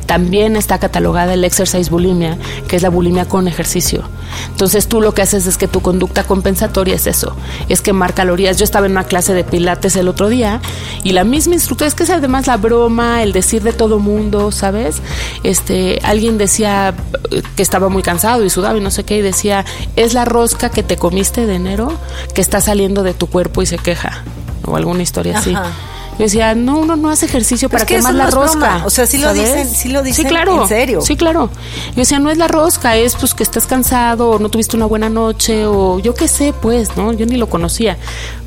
también 0.10 0.56
está 0.56 0.80
catalogada 0.80 1.36
el 1.36 1.44
exercise 1.44 1.92
bulimia, 1.92 2.36
que 2.68 2.78
es 2.78 2.82
la 2.82 2.90
bulimia 2.90 3.26
con 3.26 3.48
ejercicio. 3.48 4.02
Entonces 4.50 4.88
tú 4.88 5.02
lo 5.02 5.14
que 5.14 5.22
haces 5.22 5.46
es 5.46 5.56
que 5.56 5.68
tu 5.68 5.82
conducta 5.82 6.24
compensatoria 6.24 6.96
es 6.96 7.06
eso, 7.06 7.36
es 7.68 7.82
quemar 7.82 8.16
calorías. 8.16 8.58
Yo 8.58 8.64
estaba 8.64 8.88
en 8.88 8.94
una 8.94 9.04
clase 9.04 9.36
de 9.36 9.44
pilates 9.44 9.96
el 9.98 10.08
otro 10.08 10.28
día 10.28 10.62
y 11.04 11.12
la 11.12 11.24
misma 11.26 11.54
instructora, 11.54 11.88
es 11.88 11.94
que 11.94 12.02
es 12.02 12.10
además 12.10 12.48
la 12.48 12.58
broma, 12.58 13.22
el 13.22 13.34
decir 13.34 13.62
de 13.62 13.72
todo 13.72 14.00
mundo, 14.00 14.52
¿sabes? 14.52 15.00
Este, 15.44 16.00
alguien 16.02 16.40
decía 16.40 16.96
que 17.56 17.62
estaba 17.62 17.90
muy 17.90 18.02
cansado 18.02 18.44
y 18.44 18.50
sudaba 18.50 18.80
y 18.80 18.82
no 18.82 18.90
sé 18.90 19.04
qué 19.04 19.18
y 19.18 19.22
decía, 19.22 19.64
es 19.96 20.16
la 20.16 20.26
rosca 20.26 20.72
que 20.72 20.82
te 20.82 20.98
comiste 20.98 21.46
de 21.46 21.54
enero 21.54 21.94
que 22.34 22.42
está 22.42 22.62
saliendo 22.62 23.04
de 23.04 23.14
tu 23.14 23.28
cuerpo 23.28 23.62
y 23.62 23.68
se 23.68 23.78
queja 23.78 24.24
o 24.66 24.76
alguna 24.76 25.04
historia 25.04 25.38
así. 25.38 25.54
Yo 26.20 26.26
decía, 26.26 26.54
no, 26.54 26.80
uno 26.80 26.98
no 26.98 27.10
hace 27.10 27.28
ejercicio 27.28 27.70
para 27.70 27.86
quemar 27.86 28.14
la 28.14 28.30
rosca. 28.30 28.84
O 28.86 28.90
sea, 28.90 29.08
sí 29.08 29.18
lo 29.18 29.34
dicen, 29.34 29.66
sí 29.66 29.88
lo 29.88 30.04
dicen 30.04 30.26
sí, 30.26 30.30
claro, 30.30 30.64
en 30.64 30.68
serio. 30.68 31.02
Sí, 31.02 31.16
claro. 31.16 31.50
Yo 31.92 31.96
decía, 31.96 32.20
no 32.20 32.30
es 32.30 32.38
la 32.38 32.50
rosca, 32.50 32.98
es 32.98 33.16
pues 33.16 33.34
que 33.34 33.42
estás 33.42 33.66
cansado 33.66 34.32
o 34.32 34.38
no 34.38 34.50
tuviste 34.50 34.76
una 34.76 34.86
buena 34.86 35.10
noche 35.10 35.66
o 35.66 35.98
yo 36.00 36.14
qué 36.14 36.28
sé, 36.28 36.54
pues, 36.62 36.98
¿no? 36.98 37.14
Yo 37.14 37.26
ni 37.26 37.38
lo 37.38 37.48
conocía 37.48 37.98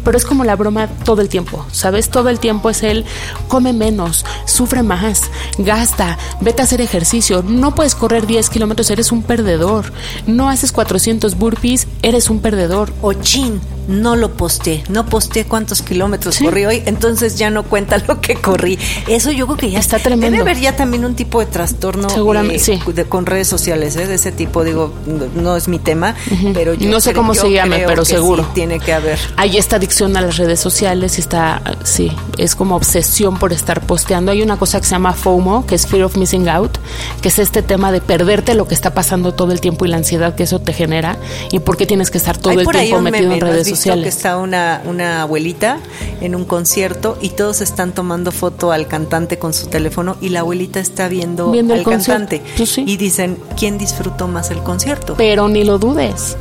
pero 0.05 0.17
es 0.17 0.25
como 0.25 0.45
la 0.45 0.57
broma 0.57 0.89
todo 1.05 1.23
el 1.23 1.29
tiempo, 1.29 1.65
¿sabes? 1.73 2.11
Todo 2.11 2.29
el 2.29 2.39
tiempo 2.39 2.71
es 2.71 2.83
el 2.83 3.05
come 3.49 3.73
menos, 3.73 4.25
sufre 4.47 4.83
más, 4.83 5.23
gasta, 5.59 6.19
vete 6.41 6.63
a 6.63 6.65
hacer 6.65 6.81
ejercicio, 6.81 7.43
no 7.47 7.75
puedes 7.75 7.95
correr 7.95 8.27
10 8.27 8.51
kilómetros, 8.51 8.91
eres 8.91 9.13
un 9.13 9.23
perdedor, 9.23 9.93
no 10.27 10.49
haces 10.49 10.73
400 10.73 11.37
burpees, 11.37 11.87
eres 12.03 12.31
un 12.31 12.41
perdedor. 12.41 12.93
O 13.03 13.13
chin, 13.15 13.61
no 13.89 14.17
lo 14.17 14.33
posté, 14.35 14.85
no 14.89 15.07
posté 15.07 15.45
cuántos 15.45 15.83
kilómetros 15.83 16.39
corrí 16.39 16.65
hoy, 16.65 16.83
entonces 16.87 17.37
ya 17.37 17.51
no 17.51 17.65
cuenta 17.65 17.99
lo 18.07 18.21
que 18.21 18.35
corrí. 18.35 18.79
Eso 19.09 19.31
yo 19.33 19.47
creo 19.47 19.57
que 19.57 19.71
ya 19.71 19.79
está 19.79 19.99
tremendo. 19.99 20.31
Debe 20.39 20.51
haber 20.51 20.61
ya 20.61 20.77
también 20.77 21.05
un 21.05 21.15
tipo 21.15 21.41
de 21.41 21.47
trastorno 21.47 22.09
Seguramente, 22.09 22.59
sí. 22.59 22.81
de, 22.93 23.05
con 23.05 23.27
redes 23.27 23.49
sociales, 23.49 23.97
¿eh? 23.97 24.07
de 24.07 24.15
ese 24.15 24.33
tipo, 24.33 24.65
digo, 24.65 24.93
no, 25.35 25.57
es 25.57 25.69
mi 25.69 25.79
tema, 25.79 26.15
pero 26.55 26.75
yo 26.75 26.91
no 26.91 27.01
sé 27.01 27.13
cómo 27.13 27.35
se 27.35 27.51
llame, 27.51 27.85
pero 27.87 28.05
seguro 28.05 28.47
tiene 28.55 28.79
que 28.79 28.93
haber. 28.93 29.19
Hay 29.37 29.57
esta 29.57 29.79
adicción 29.93 30.17
a 30.17 30.23
las 30.23 30.39
redes 30.39 30.59
sociales 30.59 31.19
y 31.19 31.21
está, 31.21 31.61
sí, 31.85 32.11
es 32.39 32.55
como 32.55 32.77
obsesión 32.77 33.39
por 33.39 33.53
estar 33.53 33.87
posteando. 33.87 34.33
Hay 34.33 34.41
una 34.41 34.57
cosa 34.57 34.81
que 34.81 34.87
se 34.87 34.93
llama 34.93 35.13
FOMO, 35.13 35.67
que 35.67 35.75
es 35.75 35.87
Fear 35.87 36.05
of 36.05 36.17
Missing 36.17 36.49
Out, 36.49 36.79
que 37.21 37.29
es 37.29 37.39
este 37.39 37.61
tema 37.63 37.93
de 37.93 38.01
perderte 38.01 38.55
lo 38.55 38.67
que 38.67 38.75
está 38.75 38.95
pasando 38.95 39.35
todo 39.35 39.53
el 39.53 39.61
tiempo 39.61 39.85
y 39.85 39.89
la 39.89 39.99
ansiedad 39.99 40.35
que 40.35 40.45
eso 40.45 40.61
te 40.61 40.73
genera 40.73 41.19
y 41.51 41.59
por 41.59 41.77
qué 41.77 41.85
tienes 41.85 42.11
que 42.11 42.17
estar 42.17 42.39
todo 42.39 42.59
el 42.59 42.67
tiempo 42.67 43.03
metido 43.03 43.33
en 43.33 43.41
redes 43.41 43.69
sociales. 43.69 44.03
que 44.03 44.09
está 44.09 44.39
una, 44.39 44.81
una 44.87 45.23
abuelita 45.23 45.79
en 46.23 46.35
un 46.37 46.47
concierto 46.47 47.19
y 47.21 47.29
todos 47.31 47.61
están 47.61 47.93
tomando 47.93 48.33
foto 48.33 48.73
al 48.73 48.89
cantante 48.89 49.39
con 49.39 49.53
su 49.53 49.67
teléfono 49.67 50.17
y 50.23 50.31
la 50.31 50.41
abuelita 50.41 50.81
está 50.81 51.09
viendo, 51.09 51.53
al 51.53 51.85
cantante 51.85 52.41
pues 52.57 52.79
y 52.79 52.97
dicen, 52.97 53.37
¿quién 53.59 53.77
disfrutó 53.77 54.27
más 54.27 54.51
el 54.51 54.63
concierto? 54.63 55.17
Pero 55.19 55.51
ni 55.51 55.65
lo 55.65 55.79
dudes, 55.79 56.39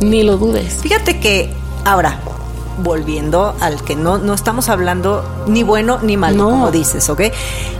ni 0.00 0.24
lo 0.24 0.36
dudes. 0.36 0.78
Fíjate 0.82 1.20
que 1.20 1.48
ahora 1.84 2.20
volviendo 2.82 3.54
al 3.60 3.82
que 3.82 3.96
no, 3.96 4.18
no 4.18 4.34
estamos 4.34 4.68
hablando 4.68 5.24
ni 5.46 5.62
bueno 5.62 5.98
ni 6.02 6.16
malo, 6.16 6.44
como 6.44 6.70
dices, 6.70 7.08
¿ok? 7.10 7.22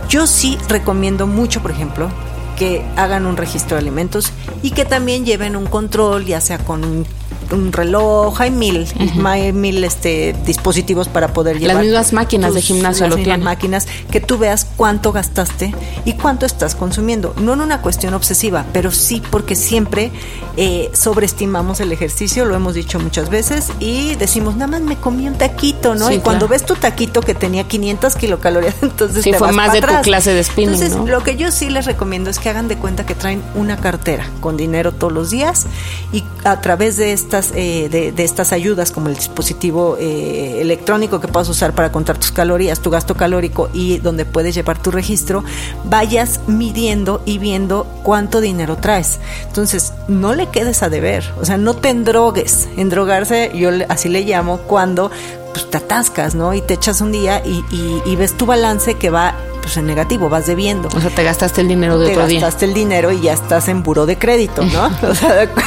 Yo 0.09 0.27
sí 0.27 0.57
recomiendo 0.67 1.27
mucho, 1.27 1.61
por 1.61 1.71
ejemplo, 1.71 2.09
que 2.57 2.85
hagan 2.97 3.25
un 3.25 3.37
registro 3.37 3.75
de 3.75 3.81
alimentos 3.81 4.31
y 4.61 4.71
que 4.71 4.85
también 4.85 5.25
lleven 5.25 5.55
un 5.55 5.65
control, 5.65 6.25
ya 6.25 6.41
sea 6.41 6.57
con 6.59 6.83
un 6.83 7.05
un 7.51 7.71
reloj, 7.71 8.39
hay 8.41 8.51
mil, 8.51 8.87
hay 9.25 9.53
mil 9.53 9.83
este, 9.83 10.35
dispositivos 10.45 11.07
para 11.07 11.33
poder 11.33 11.59
llevar. 11.59 11.77
Las 11.77 11.85
mismas 11.85 12.13
máquinas 12.13 12.53
de 12.53 12.61
gimnasio 12.61 13.07
las 13.07 13.19
lo 13.19 13.37
máquinas, 13.37 13.87
que 14.11 14.19
tú 14.19 14.37
veas 14.37 14.65
cuánto 14.75 15.11
gastaste 15.11 15.73
y 16.05 16.13
cuánto 16.13 16.45
estás 16.45 16.75
consumiendo. 16.75 17.33
No 17.41 17.53
en 17.53 17.61
una 17.61 17.81
cuestión 17.81 18.13
obsesiva, 18.13 18.65
pero 18.73 18.91
sí 18.91 19.21
porque 19.29 19.55
siempre 19.55 20.11
eh, 20.57 20.89
sobreestimamos 20.93 21.79
el 21.79 21.91
ejercicio, 21.91 22.45
lo 22.45 22.55
hemos 22.55 22.73
dicho 22.73 22.99
muchas 22.99 23.29
veces, 23.29 23.71
y 23.79 24.15
decimos, 24.15 24.55
nada 24.55 24.67
más 24.67 24.81
me 24.81 24.97
comí 24.97 25.27
un 25.27 25.35
taquito, 25.35 25.95
¿no? 25.95 26.11
y 26.11 26.19
cuando 26.19 26.47
ves 26.47 26.65
tu 26.65 26.75
taquito 26.75 27.21
que 27.21 27.35
tenía 27.35 27.67
500 27.67 28.15
kilocalorías, 28.15 28.75
entonces 28.81 29.23
sí, 29.23 29.33
fue 29.33 29.51
más 29.51 29.73
de 29.73 29.81
tu 29.81 30.01
clase 30.01 30.33
de 30.33 30.43
spinning, 30.43 30.81
Entonces, 30.81 31.09
lo 31.09 31.23
que 31.23 31.35
yo 31.35 31.51
sí 31.51 31.69
les 31.69 31.85
recomiendo 31.85 32.29
es 32.29 32.39
que 32.39 32.49
hagan 32.49 32.67
de 32.67 32.77
cuenta 32.77 33.05
que 33.05 33.15
traen 33.15 33.41
una 33.55 33.77
cartera 33.77 34.25
con 34.41 34.57
dinero 34.57 34.91
todos 34.91 35.13
los 35.13 35.29
días 35.29 35.65
y 36.11 36.23
a 36.43 36.61
través 36.61 36.97
de 36.97 37.13
esta 37.13 37.38
eh, 37.55 37.89
de, 37.89 38.23
estas 38.23 38.51
ayudas, 38.51 38.91
como 38.91 39.09
el 39.09 39.15
dispositivo 39.15 39.97
eh, 39.99 40.61
electrónico 40.61 41.19
que 41.19 41.27
puedas 41.27 41.49
usar 41.49 41.73
para 41.73 41.91
contar 41.91 42.17
tus 42.17 42.31
calorías, 42.31 42.79
tu 42.79 42.89
gasto 42.89 43.15
calórico 43.15 43.69
y 43.73 43.97
donde 43.99 44.25
puedes 44.25 44.55
llevar 44.55 44.81
tu 44.81 44.91
registro, 44.91 45.43
vayas 45.85 46.41
midiendo 46.47 47.21
y 47.25 47.37
viendo 47.37 47.85
cuánto 48.03 48.41
dinero 48.41 48.77
traes. 48.77 49.19
Entonces, 49.47 49.93
no 50.07 50.33
le 50.33 50.47
quedes 50.49 50.83
a 50.83 50.89
deber, 50.89 51.23
o 51.41 51.45
sea, 51.45 51.57
no 51.57 51.75
te 51.75 51.89
endrogues. 51.89 52.67
Endrogarse, 52.77 53.51
yo 53.55 53.69
así 53.89 54.09
le 54.09 54.21
llamo, 54.21 54.57
cuando 54.59 55.11
pues, 55.53 55.69
te 55.69 55.77
atascas, 55.77 56.35
¿no? 56.35 56.53
Y 56.53 56.61
te 56.61 56.75
echas 56.75 57.01
un 57.01 57.11
día 57.11 57.41
y, 57.45 57.63
y 58.05 58.15
ves 58.15 58.37
tu 58.37 58.45
balance 58.45 58.95
que 58.95 59.09
va 59.09 59.35
pues 59.61 59.77
en 59.77 59.85
negativo, 59.85 60.29
vas 60.29 60.47
debiendo. 60.47 60.89
O 60.95 60.99
sea, 60.99 61.09
te 61.09 61.23
gastaste 61.23 61.61
el 61.61 61.67
dinero 61.67 61.99
de 61.99 62.09
te 62.09 62.15
gastaste 62.15 62.65
el 62.65 62.73
dinero 62.73 63.11
y 63.11 63.21
ya 63.21 63.33
estás 63.33 63.67
en 63.67 63.83
buro 63.83 64.05
de 64.05 64.17
crédito, 64.17 64.63
¿no? 64.63 64.89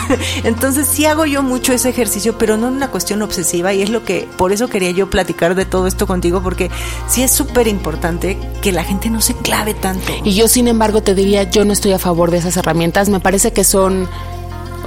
entonces 0.44 0.88
sí 0.88 1.06
hago 1.06 1.24
yo 1.24 1.42
mucho 1.42 1.72
ese 1.72 1.90
ejercicio, 1.90 2.36
pero 2.36 2.56
no 2.56 2.68
en 2.68 2.74
una 2.74 2.90
cuestión 2.90 3.22
obsesiva 3.22 3.72
y 3.72 3.82
es 3.82 3.90
lo 3.90 4.04
que, 4.04 4.28
por 4.36 4.52
eso 4.52 4.68
quería 4.68 4.90
yo 4.90 5.08
platicar 5.10 5.54
de 5.54 5.64
todo 5.64 5.86
esto 5.86 6.06
contigo, 6.06 6.42
porque 6.42 6.70
sí 7.06 7.22
es 7.22 7.30
súper 7.30 7.68
importante 7.68 8.38
que 8.60 8.72
la 8.72 8.84
gente 8.84 9.10
no 9.10 9.20
se 9.20 9.34
clave 9.34 9.74
tanto. 9.74 10.12
Y 10.24 10.34
yo, 10.34 10.48
sin 10.48 10.68
embargo, 10.68 11.02
te 11.02 11.14
diría, 11.14 11.44
yo 11.44 11.64
no 11.64 11.72
estoy 11.72 11.92
a 11.92 11.98
favor 11.98 12.30
de 12.30 12.38
esas 12.38 12.56
herramientas, 12.56 13.08
me 13.08 13.20
parece 13.20 13.52
que 13.52 13.64
son 13.64 14.02
o 14.04 14.31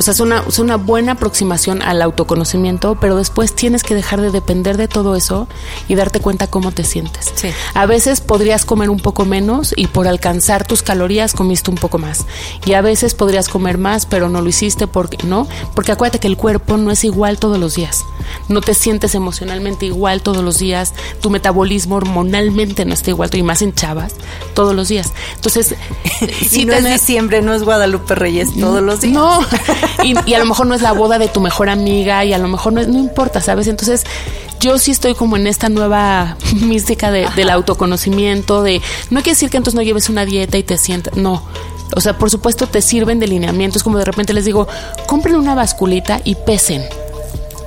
sea, 0.05 0.13
es 0.13 0.19
una, 0.19 0.43
es 0.47 0.59
una 0.59 0.77
buena 0.77 1.13
aproximación 1.13 1.81
al 1.81 2.01
autoconocimiento, 2.01 2.97
pero 2.99 3.15
después 3.15 3.55
tienes 3.55 3.83
que 3.83 3.95
dejar 3.95 4.21
de 4.21 4.31
depender 4.31 4.77
de 4.77 4.87
todo 4.87 5.15
eso 5.15 5.47
y 5.87 5.95
darte 5.95 6.19
cuenta 6.19 6.47
cómo 6.47 6.71
te 6.71 6.83
sientes. 6.83 7.31
Sí. 7.35 7.49
A 7.73 7.85
veces 7.85 8.21
podrías 8.21 8.65
comer 8.65 8.89
un 8.89 8.99
poco 8.99 9.25
menos 9.25 9.73
y 9.75 9.87
por 9.87 10.07
alcanzar 10.07 10.65
tus 10.65 10.83
calorías 10.83 11.33
comiste 11.33 11.71
un 11.71 11.77
poco 11.77 11.97
más. 11.97 12.25
Y 12.65 12.73
a 12.73 12.81
veces 12.81 13.15
podrías 13.15 13.49
comer 13.49 13.77
más, 13.77 14.05
pero 14.05 14.29
no 14.29 14.41
lo 14.41 14.49
hiciste 14.49 14.87
porque 14.87 15.17
no, 15.25 15.47
porque 15.73 15.91
acuérdate 15.91 16.19
que 16.19 16.27
el 16.27 16.37
cuerpo 16.37 16.77
no 16.77 16.91
es 16.91 17.03
igual 17.03 17.39
todos 17.39 17.59
los 17.59 17.75
días. 17.75 18.05
No 18.47 18.61
te 18.61 18.73
sientes 18.73 19.15
emocionalmente 19.15 19.85
igual 19.85 20.21
todos 20.21 20.43
los 20.43 20.59
días, 20.59 20.93
tu 21.21 21.29
metabolismo 21.29 21.95
hormonalmente 21.95 22.85
no 22.85 22.93
está 22.93 23.09
igual, 23.09 23.29
y 23.33 23.43
más 23.43 23.61
en 23.61 23.73
chavas 23.73 24.13
todos 24.53 24.75
los 24.75 24.87
días. 24.87 25.13
Entonces, 25.35 25.75
si 26.47 26.65
no 26.65 26.73
es 26.73 26.85
diciembre, 26.85 27.41
no 27.41 27.53
es 27.53 27.63
Guadalupe 27.63 28.15
Reyes 28.15 28.53
todos 28.59 28.81
los 28.81 29.01
días. 29.01 29.13
No. 29.13 29.39
y, 30.03 30.33
a 30.33 30.39
lo 30.39 30.45
mejor 30.45 30.67
no 30.67 30.75
es 30.75 30.81
la 30.81 30.91
boda 30.91 31.19
de 31.19 31.27
tu 31.27 31.41
mejor 31.41 31.69
amiga 31.69 32.25
y 32.25 32.33
a 32.33 32.37
lo 32.37 32.47
mejor 32.47 32.73
no, 32.73 32.81
no 32.83 32.99
importa, 32.99 33.41
¿sabes? 33.41 33.67
Entonces 33.67 34.03
yo 34.59 34.77
sí 34.77 34.91
estoy 34.91 35.15
como 35.15 35.37
en 35.37 35.47
esta 35.47 35.69
nueva 35.69 36.37
mística 36.61 37.11
de, 37.11 37.27
del 37.35 37.49
autoconocimiento, 37.49 38.63
de 38.63 38.81
no 39.09 39.21
quiere 39.21 39.31
decir 39.31 39.49
que 39.49 39.57
entonces 39.57 39.75
no 39.75 39.81
lleves 39.81 40.09
una 40.09 40.25
dieta 40.25 40.57
y 40.57 40.63
te 40.63 40.77
sientas, 40.77 41.15
no. 41.15 41.43
O 41.95 42.01
sea, 42.01 42.17
por 42.17 42.29
supuesto 42.29 42.67
te 42.67 42.81
sirven 42.81 43.19
de 43.19 43.27
lineamientos, 43.27 43.83
como 43.83 43.97
de 43.97 44.05
repente 44.05 44.33
les 44.33 44.45
digo, 44.45 44.67
compren 45.07 45.35
una 45.35 45.55
basculita 45.55 46.19
y 46.23 46.35
pesen. 46.35 46.83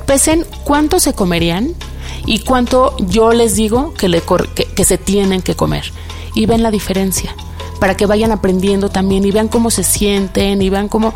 Pesen 0.06 0.44
cuánto 0.64 1.00
se 1.00 1.12
comerían 1.12 1.74
y 2.26 2.40
cuánto 2.40 2.96
yo 2.98 3.32
les 3.32 3.54
digo 3.54 3.94
que, 3.94 4.08
le, 4.08 4.22
que 4.74 4.84
se 4.84 4.98
tienen 4.98 5.42
que 5.42 5.54
comer. 5.54 5.92
Y 6.34 6.46
ven 6.46 6.62
la 6.62 6.70
diferencia 6.70 7.34
para 7.78 7.96
que 7.96 8.06
vayan 8.06 8.32
aprendiendo 8.32 8.88
también 8.88 9.24
y 9.24 9.30
vean 9.30 9.48
cómo 9.48 9.70
se 9.70 9.82
sienten 9.82 10.60
y 10.62 10.70
vean 10.70 10.88
cómo 10.88 11.14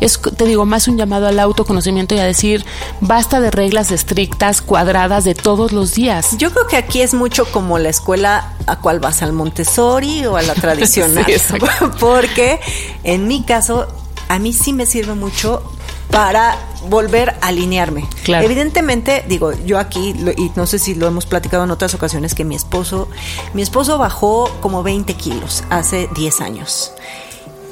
es, 0.00 0.20
te 0.20 0.44
digo, 0.44 0.64
más 0.64 0.88
un 0.88 0.96
llamado 0.96 1.26
al 1.26 1.38
autoconocimiento 1.38 2.14
y 2.14 2.18
a 2.18 2.24
decir, 2.24 2.64
basta 3.00 3.40
de 3.40 3.50
reglas 3.50 3.90
estrictas, 3.90 4.62
cuadradas 4.62 5.24
de 5.24 5.34
todos 5.34 5.72
los 5.72 5.94
días. 5.94 6.36
Yo 6.38 6.50
creo 6.50 6.66
que 6.66 6.76
aquí 6.76 7.00
es 7.00 7.14
mucho 7.14 7.44
como 7.50 7.78
la 7.78 7.88
escuela 7.88 8.54
a 8.66 8.76
cual 8.76 9.00
vas 9.00 9.22
al 9.22 9.32
Montessori 9.32 10.24
o 10.26 10.36
a 10.36 10.42
la 10.42 10.54
tradicional, 10.54 11.26
porque 12.00 12.60
en 13.02 13.26
mi 13.28 13.42
caso 13.42 13.86
a 14.28 14.38
mí 14.38 14.52
sí 14.52 14.72
me 14.72 14.86
sirve 14.86 15.14
mucho 15.14 15.62
para 16.14 16.56
volver 16.88 17.30
a 17.40 17.48
alinearme. 17.48 18.06
Evidentemente, 18.28 19.24
digo, 19.26 19.52
yo 19.64 19.80
aquí, 19.80 20.14
y 20.36 20.52
no 20.54 20.64
sé 20.64 20.78
si 20.78 20.94
lo 20.94 21.08
hemos 21.08 21.26
platicado 21.26 21.64
en 21.64 21.72
otras 21.72 21.92
ocasiones, 21.94 22.36
que 22.36 22.44
mi 22.44 22.54
esposo, 22.54 23.08
mi 23.52 23.62
esposo 23.62 23.98
bajó 23.98 24.48
como 24.60 24.84
20 24.84 25.12
kilos 25.14 25.64
hace 25.70 26.08
10 26.14 26.40
años. 26.40 26.92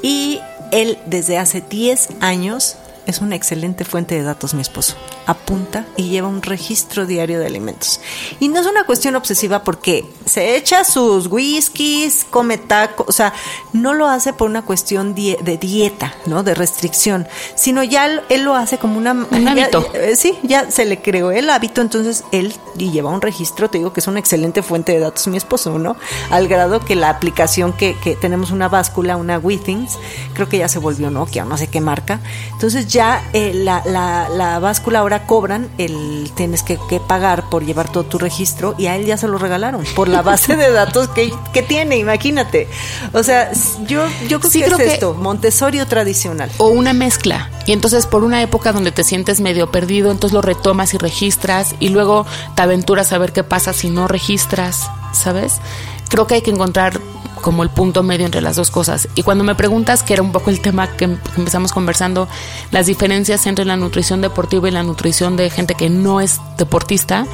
Y 0.03 0.41
él 0.73 0.99
desde 1.07 1.39
hace 1.39 1.61
10 1.61 2.09
años 2.21 2.77
es 3.07 3.21
una 3.21 3.35
excelente 3.35 3.85
fuente 3.85 4.15
de 4.15 4.23
datos, 4.23 4.55
mi 4.55 4.61
esposo. 4.61 4.95
Apunta 5.27 5.87
y 5.97 6.09
lleva 6.09 6.29
un 6.29 6.43
registro 6.43 7.07
diario 7.07 7.39
de 7.39 7.47
alimentos. 7.47 8.01
Y 8.41 8.49
no 8.49 8.61
es 8.61 8.67
una 8.67 8.85
cuestión 8.85 9.17
obsesiva 9.17 9.65
porque 9.65 10.05
se 10.25 10.57
echa 10.57 10.85
sus 10.85 11.27
whiskies, 11.27 12.27
come 12.31 12.59
tacos, 12.59 13.07
o 13.09 13.13
sea, 13.13 13.33
no 13.73 13.95
lo 13.95 14.09
hace 14.09 14.33
por 14.33 14.49
una 14.49 14.63
cuestión 14.63 15.15
de 15.15 15.59
dieta, 15.61 16.15
¿no? 16.27 16.43
De 16.43 16.55
restricción, 16.55 17.27
sino 17.55 17.83
ya 17.83 18.07
él, 18.29 18.43
lo 18.43 18.55
hace 18.55 18.79
como 18.79 18.99
una, 18.99 19.13
un 19.13 19.49
hábito. 19.49 19.87
Eh, 19.95 20.17
sí, 20.17 20.39
ya 20.43 20.71
se 20.71 20.85
le 20.85 21.01
creó 21.01 21.31
el 21.31 21.51
hábito, 21.51 21.81
entonces 21.81 22.25
él 22.33 22.55
y 22.79 22.91
lleva 22.91 23.11
un 23.11 23.21
registro, 23.21 23.69
te 23.69 23.79
digo 23.79 23.93
que 23.93 24.01
es 24.01 24.07
una 24.07 24.19
excelente 24.19 24.63
fuente 24.63 24.93
de 24.93 25.01
datos, 25.01 25.27
mi 25.29 25.37
esposo, 25.37 25.79
¿no? 25.79 25.97
Al 26.31 26.49
grado 26.49 26.81
que 26.81 26.97
la 26.97 27.11
aplicación 27.11 27.73
que, 27.73 27.97
que 27.99 28.17
tenemos 28.17 28.51
una 28.51 28.69
báscula, 28.69 29.17
una 29.17 29.39
Withings, 29.39 29.99
creo 30.35 30.49
que 30.49 30.59
ya 30.59 30.69
se 30.69 30.79
volvió 30.79 31.11
Nokia, 31.11 31.45
no 31.45 31.57
sé 31.57 31.69
qué 31.69 31.81
marca. 31.81 32.21
Entonces 32.53 32.92
ya 32.93 33.25
eh, 33.33 33.53
la, 33.55 33.83
la, 33.87 34.59
báscula 34.59 35.01
ahora 35.01 35.27
cobran, 35.27 35.71
el 35.79 36.31
tienes 36.35 36.63
que, 36.63 36.79
pagar 37.09 37.49
por 37.49 37.65
llevar 37.65 37.91
todo 37.91 38.05
tu 38.05 38.19
registro 38.19 38.75
y 38.79 38.87
a 38.87 38.97
él 38.97 39.07
ya 39.07 39.17
se 39.17 39.27
lo 39.27 39.39
regalaron 39.39 39.85
por 39.97 40.09
la 40.09 40.23
base 40.23 40.57
de 40.57 40.71
datos 40.71 41.09
que, 41.09 41.63
tiene, 41.63 41.97
imagínate. 41.97 42.69
O 43.13 43.23
sea, 43.23 43.51
yo, 43.87 44.05
yo 44.29 44.41
creo 44.41 44.77
que 44.77 44.85
es 44.85 44.93
esto, 44.93 45.15
Montessori 45.15 45.83
tradicional. 45.87 46.51
O 46.59 46.69
una 46.69 46.93
mezcla. 46.93 47.51
Y 47.67 47.73
entonces 47.73 48.07
por 48.07 48.25
una 48.25 48.43
época 48.43 48.73
donde 48.73 48.93
te 48.93 49.05
sientes 49.05 49.41
medio 49.41 49.71
perdido, 49.71 50.11
entonces 50.11 50.35
lo 50.35 50.43
retomas 50.43 50.95
y 50.95 50.99
registras 50.99 51.75
y 51.81 51.89
luego 51.89 52.27
te 52.55 52.63
aventuras 52.63 53.13
a 53.13 53.19
ver 53.19 53.33
qué 53.33 53.43
pasa 53.43 53.73
si 53.73 53.89
no 53.89 54.07
registras, 54.07 54.91
¿sabes? 55.13 55.61
Creo 56.09 56.27
que 56.27 56.35
hay 56.35 56.43
que 56.43 56.51
encontrar 56.51 57.01
como 57.43 57.63
el 57.63 57.69
punto 57.69 58.03
medio 58.03 58.25
entre 58.25 58.41
las 58.41 58.57
dos 58.57 58.71
cosas. 58.71 59.09
Y 59.15 59.23
cuando 59.23 59.45
me 59.45 59.55
preguntas, 59.55 60.03
que 60.03 60.15
era 60.15 60.23
un 60.23 60.33
poco 60.33 60.49
el 60.49 60.61
tema 60.61 60.97
que, 60.97 61.05
empezamos 61.05 61.73
conversando, 61.73 62.29
las 62.71 62.87
diferencias 62.87 63.47
entre 63.47 63.67
la 63.67 63.77
nutrición 63.77 64.23
deportiva 64.23 64.69
y 64.69 64.71
la 64.71 64.83
nutrición 64.83 65.37
de 65.37 65.51
gente 65.51 65.75
que 65.75 65.91
no 65.91 66.21
es 66.21 66.41
deportista, 66.57 67.27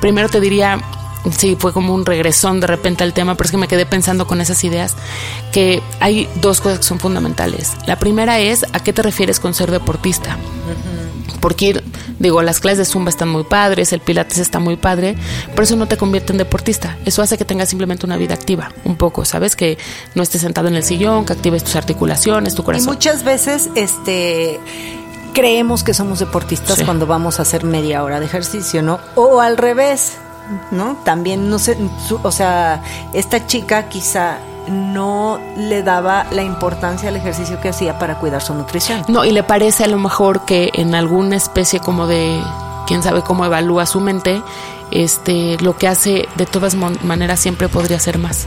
primero 0.00 0.30
te 0.30 0.40
diría, 0.40 0.80
sí, 1.36 1.56
fue 1.58 1.72
como 1.72 1.94
un 1.94 2.06
regresón 2.06 2.60
de 2.60 2.66
repente 2.66 3.04
al 3.04 3.12
tema, 3.12 3.34
pero 3.34 3.46
es 3.46 3.50
que 3.50 3.58
me 3.58 3.68
quedé 3.68 3.84
pensando 3.84 4.26
con 4.26 4.40
esas 4.40 4.64
ideas, 4.64 4.96
que 5.52 5.82
hay 6.00 6.28
dos 6.36 6.60
cosas 6.60 6.78
que 6.78 6.84
son 6.84 6.98
fundamentales. 6.98 7.72
La 7.86 7.98
primera 7.98 8.38
es, 8.38 8.64
¿a 8.72 8.80
qué 8.80 8.92
te 8.92 9.02
refieres 9.02 9.40
con 9.40 9.52
ser 9.52 9.70
deportista? 9.70 10.38
Porque 11.40 11.66
ir, 11.66 11.84
digo, 12.18 12.42
las 12.42 12.60
clases 12.60 12.78
de 12.78 12.84
zumba 12.84 13.10
están 13.10 13.28
muy 13.28 13.44
padres, 13.44 13.92
el 13.92 14.00
pilates 14.00 14.38
está 14.38 14.58
muy 14.58 14.76
padre, 14.76 15.16
pero 15.50 15.62
eso 15.62 15.76
no 15.76 15.86
te 15.86 15.96
convierte 15.96 16.32
en 16.32 16.38
deportista. 16.38 16.96
Eso 17.04 17.22
hace 17.22 17.38
que 17.38 17.44
tengas 17.44 17.68
simplemente 17.68 18.06
una 18.06 18.16
vida 18.16 18.34
activa, 18.34 18.72
un 18.84 18.96
poco, 18.96 19.24
¿sabes? 19.24 19.56
Que 19.56 19.78
no 20.14 20.22
estés 20.22 20.40
sentado 20.42 20.68
en 20.68 20.74
el 20.74 20.82
sillón, 20.82 21.24
que 21.24 21.32
actives 21.32 21.64
tus 21.64 21.76
articulaciones, 21.76 22.54
tu 22.54 22.64
corazón. 22.64 22.88
Y 22.88 22.90
muchas 22.92 23.24
veces, 23.24 23.70
este 23.74 24.60
creemos 25.32 25.84
que 25.84 25.94
somos 25.94 26.18
deportistas 26.18 26.82
cuando 26.82 27.06
vamos 27.06 27.38
a 27.38 27.42
hacer 27.42 27.64
media 27.64 28.02
hora 28.02 28.20
de 28.20 28.26
ejercicio, 28.26 28.82
¿no? 28.82 28.98
O 29.14 29.40
al 29.40 29.56
revés, 29.56 30.16
¿no? 30.70 30.96
También, 31.04 31.48
no 31.50 31.58
sé, 31.58 31.76
o 32.22 32.32
sea, 32.32 32.82
esta 33.14 33.46
chica 33.46 33.88
quizá 33.88 34.38
no 34.70 35.40
le 35.56 35.82
daba 35.82 36.26
la 36.30 36.42
importancia 36.42 37.08
al 37.08 37.16
ejercicio 37.16 37.60
que 37.60 37.68
hacía 37.68 37.98
para 37.98 38.18
cuidar 38.18 38.42
su 38.42 38.54
nutrición. 38.54 39.02
No, 39.08 39.24
y 39.24 39.32
le 39.32 39.42
parece 39.42 39.84
a 39.84 39.88
lo 39.88 39.98
mejor 39.98 40.44
que 40.44 40.70
en 40.74 40.94
alguna 40.94 41.36
especie 41.36 41.80
como 41.80 42.06
de, 42.06 42.40
quién 42.86 43.02
sabe 43.02 43.22
cómo 43.22 43.44
evalúa 43.44 43.86
su 43.86 44.00
mente, 44.00 44.42
este, 44.90 45.56
lo 45.60 45.76
que 45.76 45.88
hace 45.88 46.28
de 46.36 46.46
todas 46.46 46.74
maneras 46.74 47.40
siempre 47.40 47.68
podría 47.68 47.98
ser 47.98 48.18
más. 48.18 48.46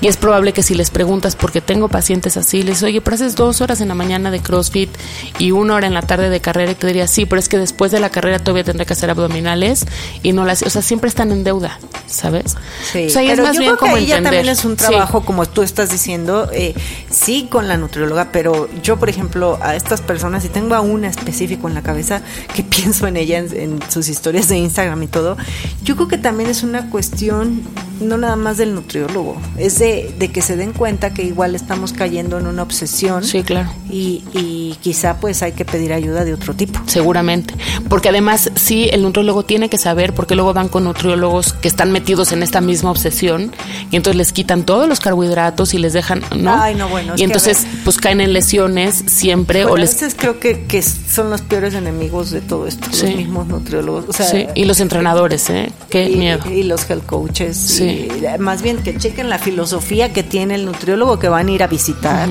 Y 0.00 0.08
es 0.08 0.16
probable 0.16 0.52
que 0.52 0.62
si 0.62 0.74
les 0.74 0.90
preguntas, 0.90 1.36
porque 1.36 1.60
tengo 1.60 1.88
pacientes 1.88 2.36
así, 2.36 2.62
les 2.62 2.82
oye, 2.82 3.00
pero 3.00 3.14
haces 3.14 3.34
dos 3.34 3.60
horas 3.60 3.80
en 3.80 3.88
la 3.88 3.94
mañana 3.94 4.30
de 4.30 4.40
CrossFit 4.40 4.90
y 5.38 5.50
una 5.50 5.74
hora 5.74 5.86
en 5.86 5.94
la 5.94 6.02
tarde 6.02 6.30
de 6.30 6.40
carrera, 6.40 6.72
y 6.72 6.74
te 6.74 6.86
diría, 6.86 7.06
sí, 7.06 7.26
pero 7.26 7.38
es 7.38 7.48
que 7.48 7.58
después 7.58 7.92
de 7.92 8.00
la 8.00 8.10
carrera 8.10 8.38
todavía 8.38 8.64
tendré 8.64 8.86
que 8.86 8.92
hacer 8.92 9.10
abdominales 9.10 9.86
y 10.22 10.32
no 10.32 10.44
las, 10.44 10.62
o 10.62 10.70
sea, 10.70 10.82
siempre 10.82 11.08
están 11.08 11.32
en 11.32 11.44
deuda, 11.44 11.78
¿sabes? 12.06 12.56
Sí, 12.92 13.06
o 13.06 13.10
sea, 13.10 13.22
es 13.22 13.40
más 13.40 13.58
bien 13.58 13.76
como 13.76 13.96
entender. 13.96 14.22
también 14.22 14.48
es 14.48 14.64
un 14.64 14.76
trabajo, 14.76 15.24
como 15.24 15.46
tú 15.46 15.62
estás 15.62 15.90
diciendo, 15.90 16.48
eh, 16.52 16.74
sí 17.10 17.48
con 17.50 17.68
la 17.68 17.76
nutrióloga, 17.76 18.28
pero 18.32 18.68
yo, 18.82 18.98
por 18.98 19.08
ejemplo, 19.08 19.58
a 19.62 19.76
estas 19.76 20.00
personas, 20.00 20.42
si 20.42 20.48
tengo 20.48 20.74
a 20.74 20.80
una 20.80 21.08
específico 21.08 21.68
en 21.68 21.74
la 21.74 21.82
cabeza 21.82 22.22
que 22.54 22.62
pienso 22.76 23.06
en 23.06 23.16
ella, 23.16 23.38
en 23.38 23.80
sus 23.90 24.08
historias 24.08 24.48
de 24.48 24.58
Instagram 24.58 25.02
y 25.02 25.06
todo, 25.08 25.36
yo 25.82 25.96
creo 25.96 26.08
que 26.08 26.18
también 26.18 26.50
es 26.50 26.62
una 26.62 26.90
cuestión 26.90 27.62
no 28.00 28.16
nada 28.18 28.36
más 28.36 28.58
del 28.58 28.74
nutriólogo, 28.74 29.36
es 29.56 29.75
de, 29.78 30.30
que 30.32 30.42
se 30.42 30.56
den 30.56 30.72
cuenta 30.72 31.12
que 31.12 31.22
igual 31.22 31.54
estamos 31.54 31.92
cayendo 31.92 32.38
en 32.38 32.46
una 32.46 32.62
obsesión. 32.62 33.24
Sí, 33.24 33.42
claro. 33.42 33.70
Y, 33.90 34.76
quizá 34.82 35.18
pues 35.18 35.42
hay 35.42 35.52
que 35.52 35.64
pedir 35.64 35.92
ayuda 35.92 36.24
de 36.24 36.34
otro 36.34 36.54
tipo. 36.54 36.80
Seguramente. 36.86 37.54
Porque 37.88 38.08
además 38.08 38.50
sí, 38.54 38.88
el 38.92 39.02
nutriólogo 39.02 39.44
tiene 39.44 39.68
que 39.68 39.78
saber, 39.78 40.14
porque 40.14 40.34
luego 40.34 40.52
van 40.52 40.68
con 40.68 40.84
nutriólogos 40.84 41.52
que 41.54 41.68
están 41.68 41.92
metidos 41.92 42.32
en 42.32 42.42
esta 42.42 42.60
misma 42.60 42.90
obsesión 42.90 43.52
y 43.90 43.96
entonces 43.96 44.16
les 44.16 44.32
quitan 44.32 44.64
todos 44.64 44.88
los 44.88 45.00
carbohidratos 45.00 45.74
y 45.74 45.78
les 45.78 45.92
dejan, 45.92 46.22
¿no? 46.36 46.54
Ay, 46.60 46.74
no, 46.74 46.88
bueno. 46.88 47.14
Y 47.16 47.24
entonces 47.24 47.66
pues 47.84 47.98
caen 47.98 48.20
en 48.20 48.32
lesiones 48.32 49.04
siempre. 49.06 49.64
o 49.64 49.76
les... 49.76 49.90
A 49.90 49.92
veces 49.94 50.16
creo 50.16 50.38
que, 50.38 50.64
que, 50.66 50.82
son 50.82 51.30
los 51.30 51.42
peores 51.42 51.74
enemigos 51.74 52.30
de 52.30 52.40
todo 52.40 52.66
esto, 52.66 52.86
los 52.90 53.16
mismos 53.16 53.46
nutriólogos. 53.46 54.14
sí, 54.16 54.46
y 54.54 54.64
los 54.64 54.80
entrenadores, 54.80 55.48
¿eh? 55.50 55.72
Qué 55.90 56.08
miedo. 56.10 56.40
Y 56.50 56.62
los 56.62 56.88
health 56.88 57.06
coaches. 57.06 57.56
Sí 57.56 58.08
más 58.38 58.62
bien 58.62 58.78
que 58.78 58.96
chequen 58.96 59.28
la 59.28 59.38
filosofía 59.38 59.65
que 60.12 60.22
tiene 60.22 60.54
el 60.54 60.64
nutriólogo 60.64 61.18
que 61.18 61.28
van 61.28 61.48
a 61.48 61.50
ir 61.50 61.62
a 61.62 61.66
visitar, 61.66 62.28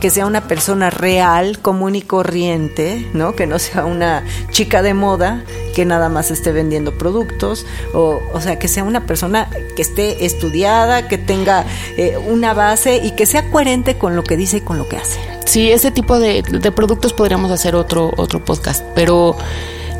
que 0.00 0.10
sea 0.10 0.26
una 0.26 0.46
persona 0.46 0.90
real, 0.90 1.58
común 1.60 1.94
y 1.96 2.02
corriente, 2.02 3.08
¿no? 3.12 3.34
Que 3.34 3.46
no 3.46 3.58
sea 3.58 3.84
una 3.84 4.24
chica 4.50 4.82
de 4.82 4.94
moda 4.94 5.44
que 5.74 5.84
nada 5.84 6.08
más 6.08 6.30
esté 6.30 6.52
vendiendo 6.52 6.96
productos, 6.96 7.66
o, 7.92 8.20
o 8.32 8.40
sea, 8.40 8.58
que 8.58 8.68
sea 8.68 8.84
una 8.84 9.04
persona 9.04 9.50
que 9.74 9.82
esté 9.82 10.24
estudiada, 10.24 11.08
que 11.08 11.18
tenga 11.18 11.64
eh, 11.96 12.16
una 12.28 12.54
base 12.54 13.00
y 13.02 13.10
que 13.12 13.26
sea 13.26 13.50
coherente 13.50 13.98
con 13.98 14.16
lo 14.16 14.22
que 14.22 14.36
dice 14.36 14.58
y 14.58 14.60
con 14.60 14.78
lo 14.78 14.88
que 14.88 14.96
hace. 14.96 15.18
Sí, 15.44 15.70
ese 15.70 15.90
tipo 15.90 16.18
de, 16.18 16.42
de 16.42 16.72
productos 16.72 17.12
podríamos 17.12 17.50
hacer 17.50 17.74
otro, 17.74 18.12
otro 18.16 18.44
podcast, 18.44 18.84
pero 18.94 19.36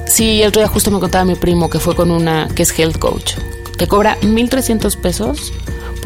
sí, 0.06 0.42
el 0.42 0.48
otro 0.48 0.62
día 0.62 0.68
justo 0.68 0.90
me 0.90 1.00
contaba 1.00 1.24
mi 1.24 1.34
primo 1.34 1.68
que 1.68 1.78
fue 1.78 1.94
con 1.94 2.10
una 2.10 2.48
que 2.54 2.62
es 2.62 2.78
health 2.78 2.98
coach 2.98 3.34
te 3.76 3.86
cobra 3.86 4.18
1.300 4.22 4.96
pesos 4.96 5.52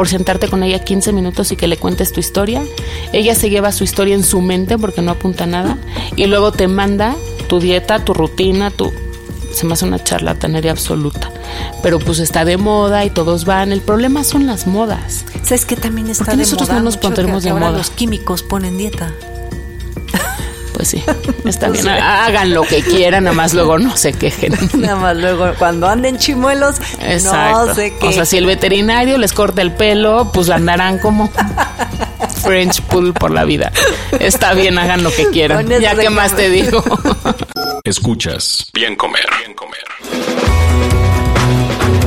por 0.01 0.09
sentarte 0.09 0.49
con 0.49 0.63
ella 0.63 0.79
15 0.79 1.13
minutos 1.13 1.53
y 1.53 1.57
que 1.57 1.69
le 1.69 1.77
cuentes 1.77 2.11
tu 2.11 2.21
historia. 2.21 2.63
Ella 3.13 3.35
se 3.35 3.51
lleva 3.51 3.71
su 3.71 3.85
historia 3.85 4.15
en 4.15 4.25
su 4.25 4.41
mente 4.41 4.79
porque 4.79 5.03
no 5.03 5.11
apunta 5.11 5.45
nada 5.45 5.77
y 6.17 6.25
luego 6.25 6.53
te 6.53 6.69
manda 6.69 7.17
tu 7.51 7.61
dieta, 7.61 8.03
tu 8.03 8.15
rutina, 8.15 8.71
tu... 8.71 8.95
Se 9.53 9.67
me 9.67 9.75
hace 9.75 9.85
una 9.85 10.03
charlatanería 10.03 10.71
absoluta. 10.71 11.31
Pero 11.83 11.99
pues 11.99 12.19
está 12.19 12.47
de 12.47 12.57
moda 12.57 13.05
y 13.05 13.11
todos 13.11 13.45
van. 13.45 13.73
El 13.73 13.83
problema 13.83 14.25
son 14.25 14.47
las 14.47 14.67
modas. 14.67 15.27
¿Sabes 15.43 15.67
que 15.67 15.77
también 15.77 16.09
está 16.09 16.31
de 16.31 16.39
nosotros 16.39 16.71
no 16.71 16.81
nos 16.81 16.97
pondremos 16.97 17.43
de 17.43 17.53
moda? 17.53 17.73
Los 17.73 17.91
químicos 17.91 18.43
ponen 18.43 18.79
dieta. 18.79 19.13
Pues 20.81 20.89
sí, 20.89 21.05
está 21.45 21.69
bien. 21.69 21.87
Hagan 21.87 22.55
lo 22.55 22.63
que 22.63 22.83
quieran, 22.83 23.25
nada 23.25 23.37
más 23.37 23.53
luego 23.53 23.79
no 23.79 23.99
se 23.99 24.15
quejen. 24.15 24.55
Nada 24.81 24.97
más 24.97 25.15
luego, 25.15 25.53
cuando 25.59 25.87
anden 25.87 26.17
chimuelos, 26.17 26.77
no 27.23 27.75
se 27.75 27.93
quejen. 27.93 28.09
O 28.09 28.13
sea, 28.13 28.25
si 28.25 28.39
el 28.39 28.47
veterinario 28.47 29.19
les 29.19 29.35
corta 29.35 29.61
el 29.61 29.73
pelo, 29.73 30.31
pues 30.33 30.49
andarán 30.49 30.99
como 30.99 31.31
French 32.43 32.81
Pool 32.85 33.13
por 33.13 33.31
la 33.31 33.45
vida. 33.45 33.71
Está 34.19 34.55
bien, 34.55 34.79
hagan 34.79 35.03
lo 35.03 35.11
que 35.13 35.27
quieran. 35.27 35.69
Ya 35.69 35.95
que 35.95 36.09
más 36.09 36.35
te 36.35 36.49
digo. 36.49 36.83
Escuchas. 37.85 38.71
Bien 38.73 38.97
comer. 38.97 39.29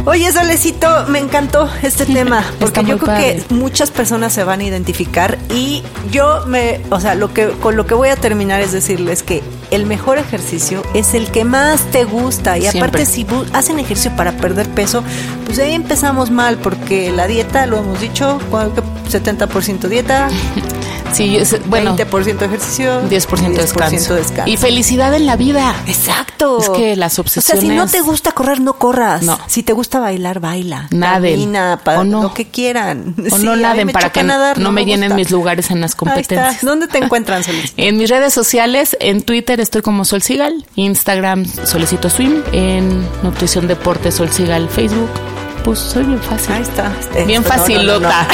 Oye, 0.05 0.29
Solecito, 0.33 1.05
me 1.07 1.19
encantó 1.19 1.69
este 1.81 2.05
tema, 2.05 2.43
porque 2.59 2.83
yo 2.83 2.97
creo 2.97 3.15
que 3.15 3.43
muchas 3.49 3.89
personas 3.89 4.33
se 4.33 4.43
van 4.43 4.59
a 4.59 4.63
identificar 4.65 5.37
y 5.49 5.81
yo 6.11 6.45
me, 6.45 6.81
o 6.89 6.99
sea, 6.99 7.15
lo 7.15 7.33
que 7.33 7.47
con 7.47 7.77
lo 7.77 7.87
que 7.87 7.93
voy 7.93 8.09
a 8.09 8.17
terminar 8.17 8.59
es 8.59 8.73
decirles 8.73 9.23
que 9.23 9.41
el 9.71 9.85
mejor 9.85 10.17
ejercicio 10.17 10.83
es 10.93 11.13
el 11.13 11.31
que 11.31 11.45
más 11.45 11.81
te 11.91 12.03
gusta 12.03 12.57
y 12.57 12.67
aparte 12.67 13.05
si 13.05 13.25
hacen 13.53 13.79
ejercicio 13.79 14.13
para 14.17 14.33
perder 14.33 14.67
peso, 14.69 15.03
pues 15.45 15.57
ahí 15.59 15.73
empezamos 15.73 16.31
mal 16.31 16.57
porque 16.57 17.09
la 17.11 17.25
dieta, 17.27 17.65
lo 17.65 17.77
hemos 17.77 18.01
dicho, 18.01 18.39
70% 18.51 19.87
dieta, 19.87 20.27
Sí, 21.13 21.39
bueno. 21.65 21.95
20% 21.95 22.41
ejercicio, 22.41 23.01
10%, 23.09 23.53
descanso. 23.53 24.17
Y 24.45 24.57
felicidad 24.57 25.13
en 25.13 25.25
la 25.25 25.35
vida. 25.35 25.75
Exacto. 25.87 26.59
Es 26.59 26.69
que 26.69 26.95
las 26.95 27.19
obsesiones. 27.19 27.63
O 27.63 27.67
sea, 27.67 27.69
si 27.69 27.75
no 27.75 27.87
te 27.87 28.01
gusta 28.01 28.31
correr, 28.31 28.59
no 28.59 28.73
corras. 28.73 29.23
No. 29.23 29.39
Si 29.47 29.63
te 29.63 29.73
gusta 29.73 29.99
bailar, 29.99 30.39
baila. 30.39 30.87
Naden. 30.91 31.53
para 31.83 32.01
o 32.01 32.03
no. 32.03 32.23
lo 32.23 32.33
que 32.33 32.45
quieran. 32.45 33.15
O 33.31 33.37
no 33.37 33.55
naden 33.55 33.89
para 33.89 34.11
que 34.11 34.23
no, 34.23 34.71
me, 34.71 34.85
llenen 34.85 35.15
mis 35.15 35.31
lugares 35.31 35.71
en 35.71 35.81
las 35.81 35.95
competencias. 35.95 36.61
¿Dónde 36.61 36.87
te 36.87 36.97
encuentran, 36.97 37.43
Solicito? 37.43 37.73
en 37.77 37.97
mis 37.97 38.09
redes 38.09 38.33
sociales, 38.33 38.97
en 38.99 39.21
Twitter 39.21 39.59
estoy 39.59 39.81
como 39.81 40.05
Sol 40.05 40.21
Sigal, 40.21 40.65
Instagram 40.75 41.45
Solicito 41.45 42.09
Swim, 42.09 42.41
en 42.51 43.05
Nutrición 43.21 43.67
Deporte 43.67 44.11
Sol 44.11 44.31
Sigal, 44.31 44.69
Facebook 44.69 45.09
pues 45.63 45.79
soy 45.79 46.03
bien 46.05 46.21
fácil. 46.21 46.53
Ahí 46.53 46.61
está. 46.61 46.91
Bien 47.25 47.43
facilota. 47.43 48.27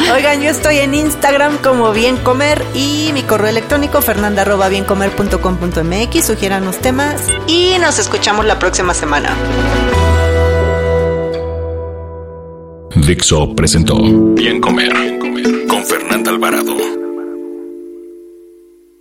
Oigan, 0.14 0.40
yo 0.40 0.50
estoy 0.50 0.78
en 0.78 0.94
Instagram 0.94 1.58
como 1.58 1.92
Bien 1.92 2.16
Comer 2.16 2.64
y 2.74 3.10
mi 3.12 3.22
correo 3.22 3.48
electrónico 3.48 4.00
fernanda 4.00 4.42
arroba 4.42 4.68
biencomer.com.mx. 4.68 6.24
Sugieran 6.24 6.64
los 6.64 6.78
temas 6.78 7.26
y 7.46 7.76
nos 7.80 7.98
escuchamos 7.98 8.46
la 8.46 8.58
próxima 8.58 8.94
semana. 8.94 9.36
Dixo 12.94 13.54
presentó 13.54 13.96
Bien 14.34 14.60
Comer, 14.60 14.92
Bien 14.96 15.18
Comer 15.18 15.66
con 15.66 15.84
Fernanda 15.84 16.30
Alvarado. 16.30 16.99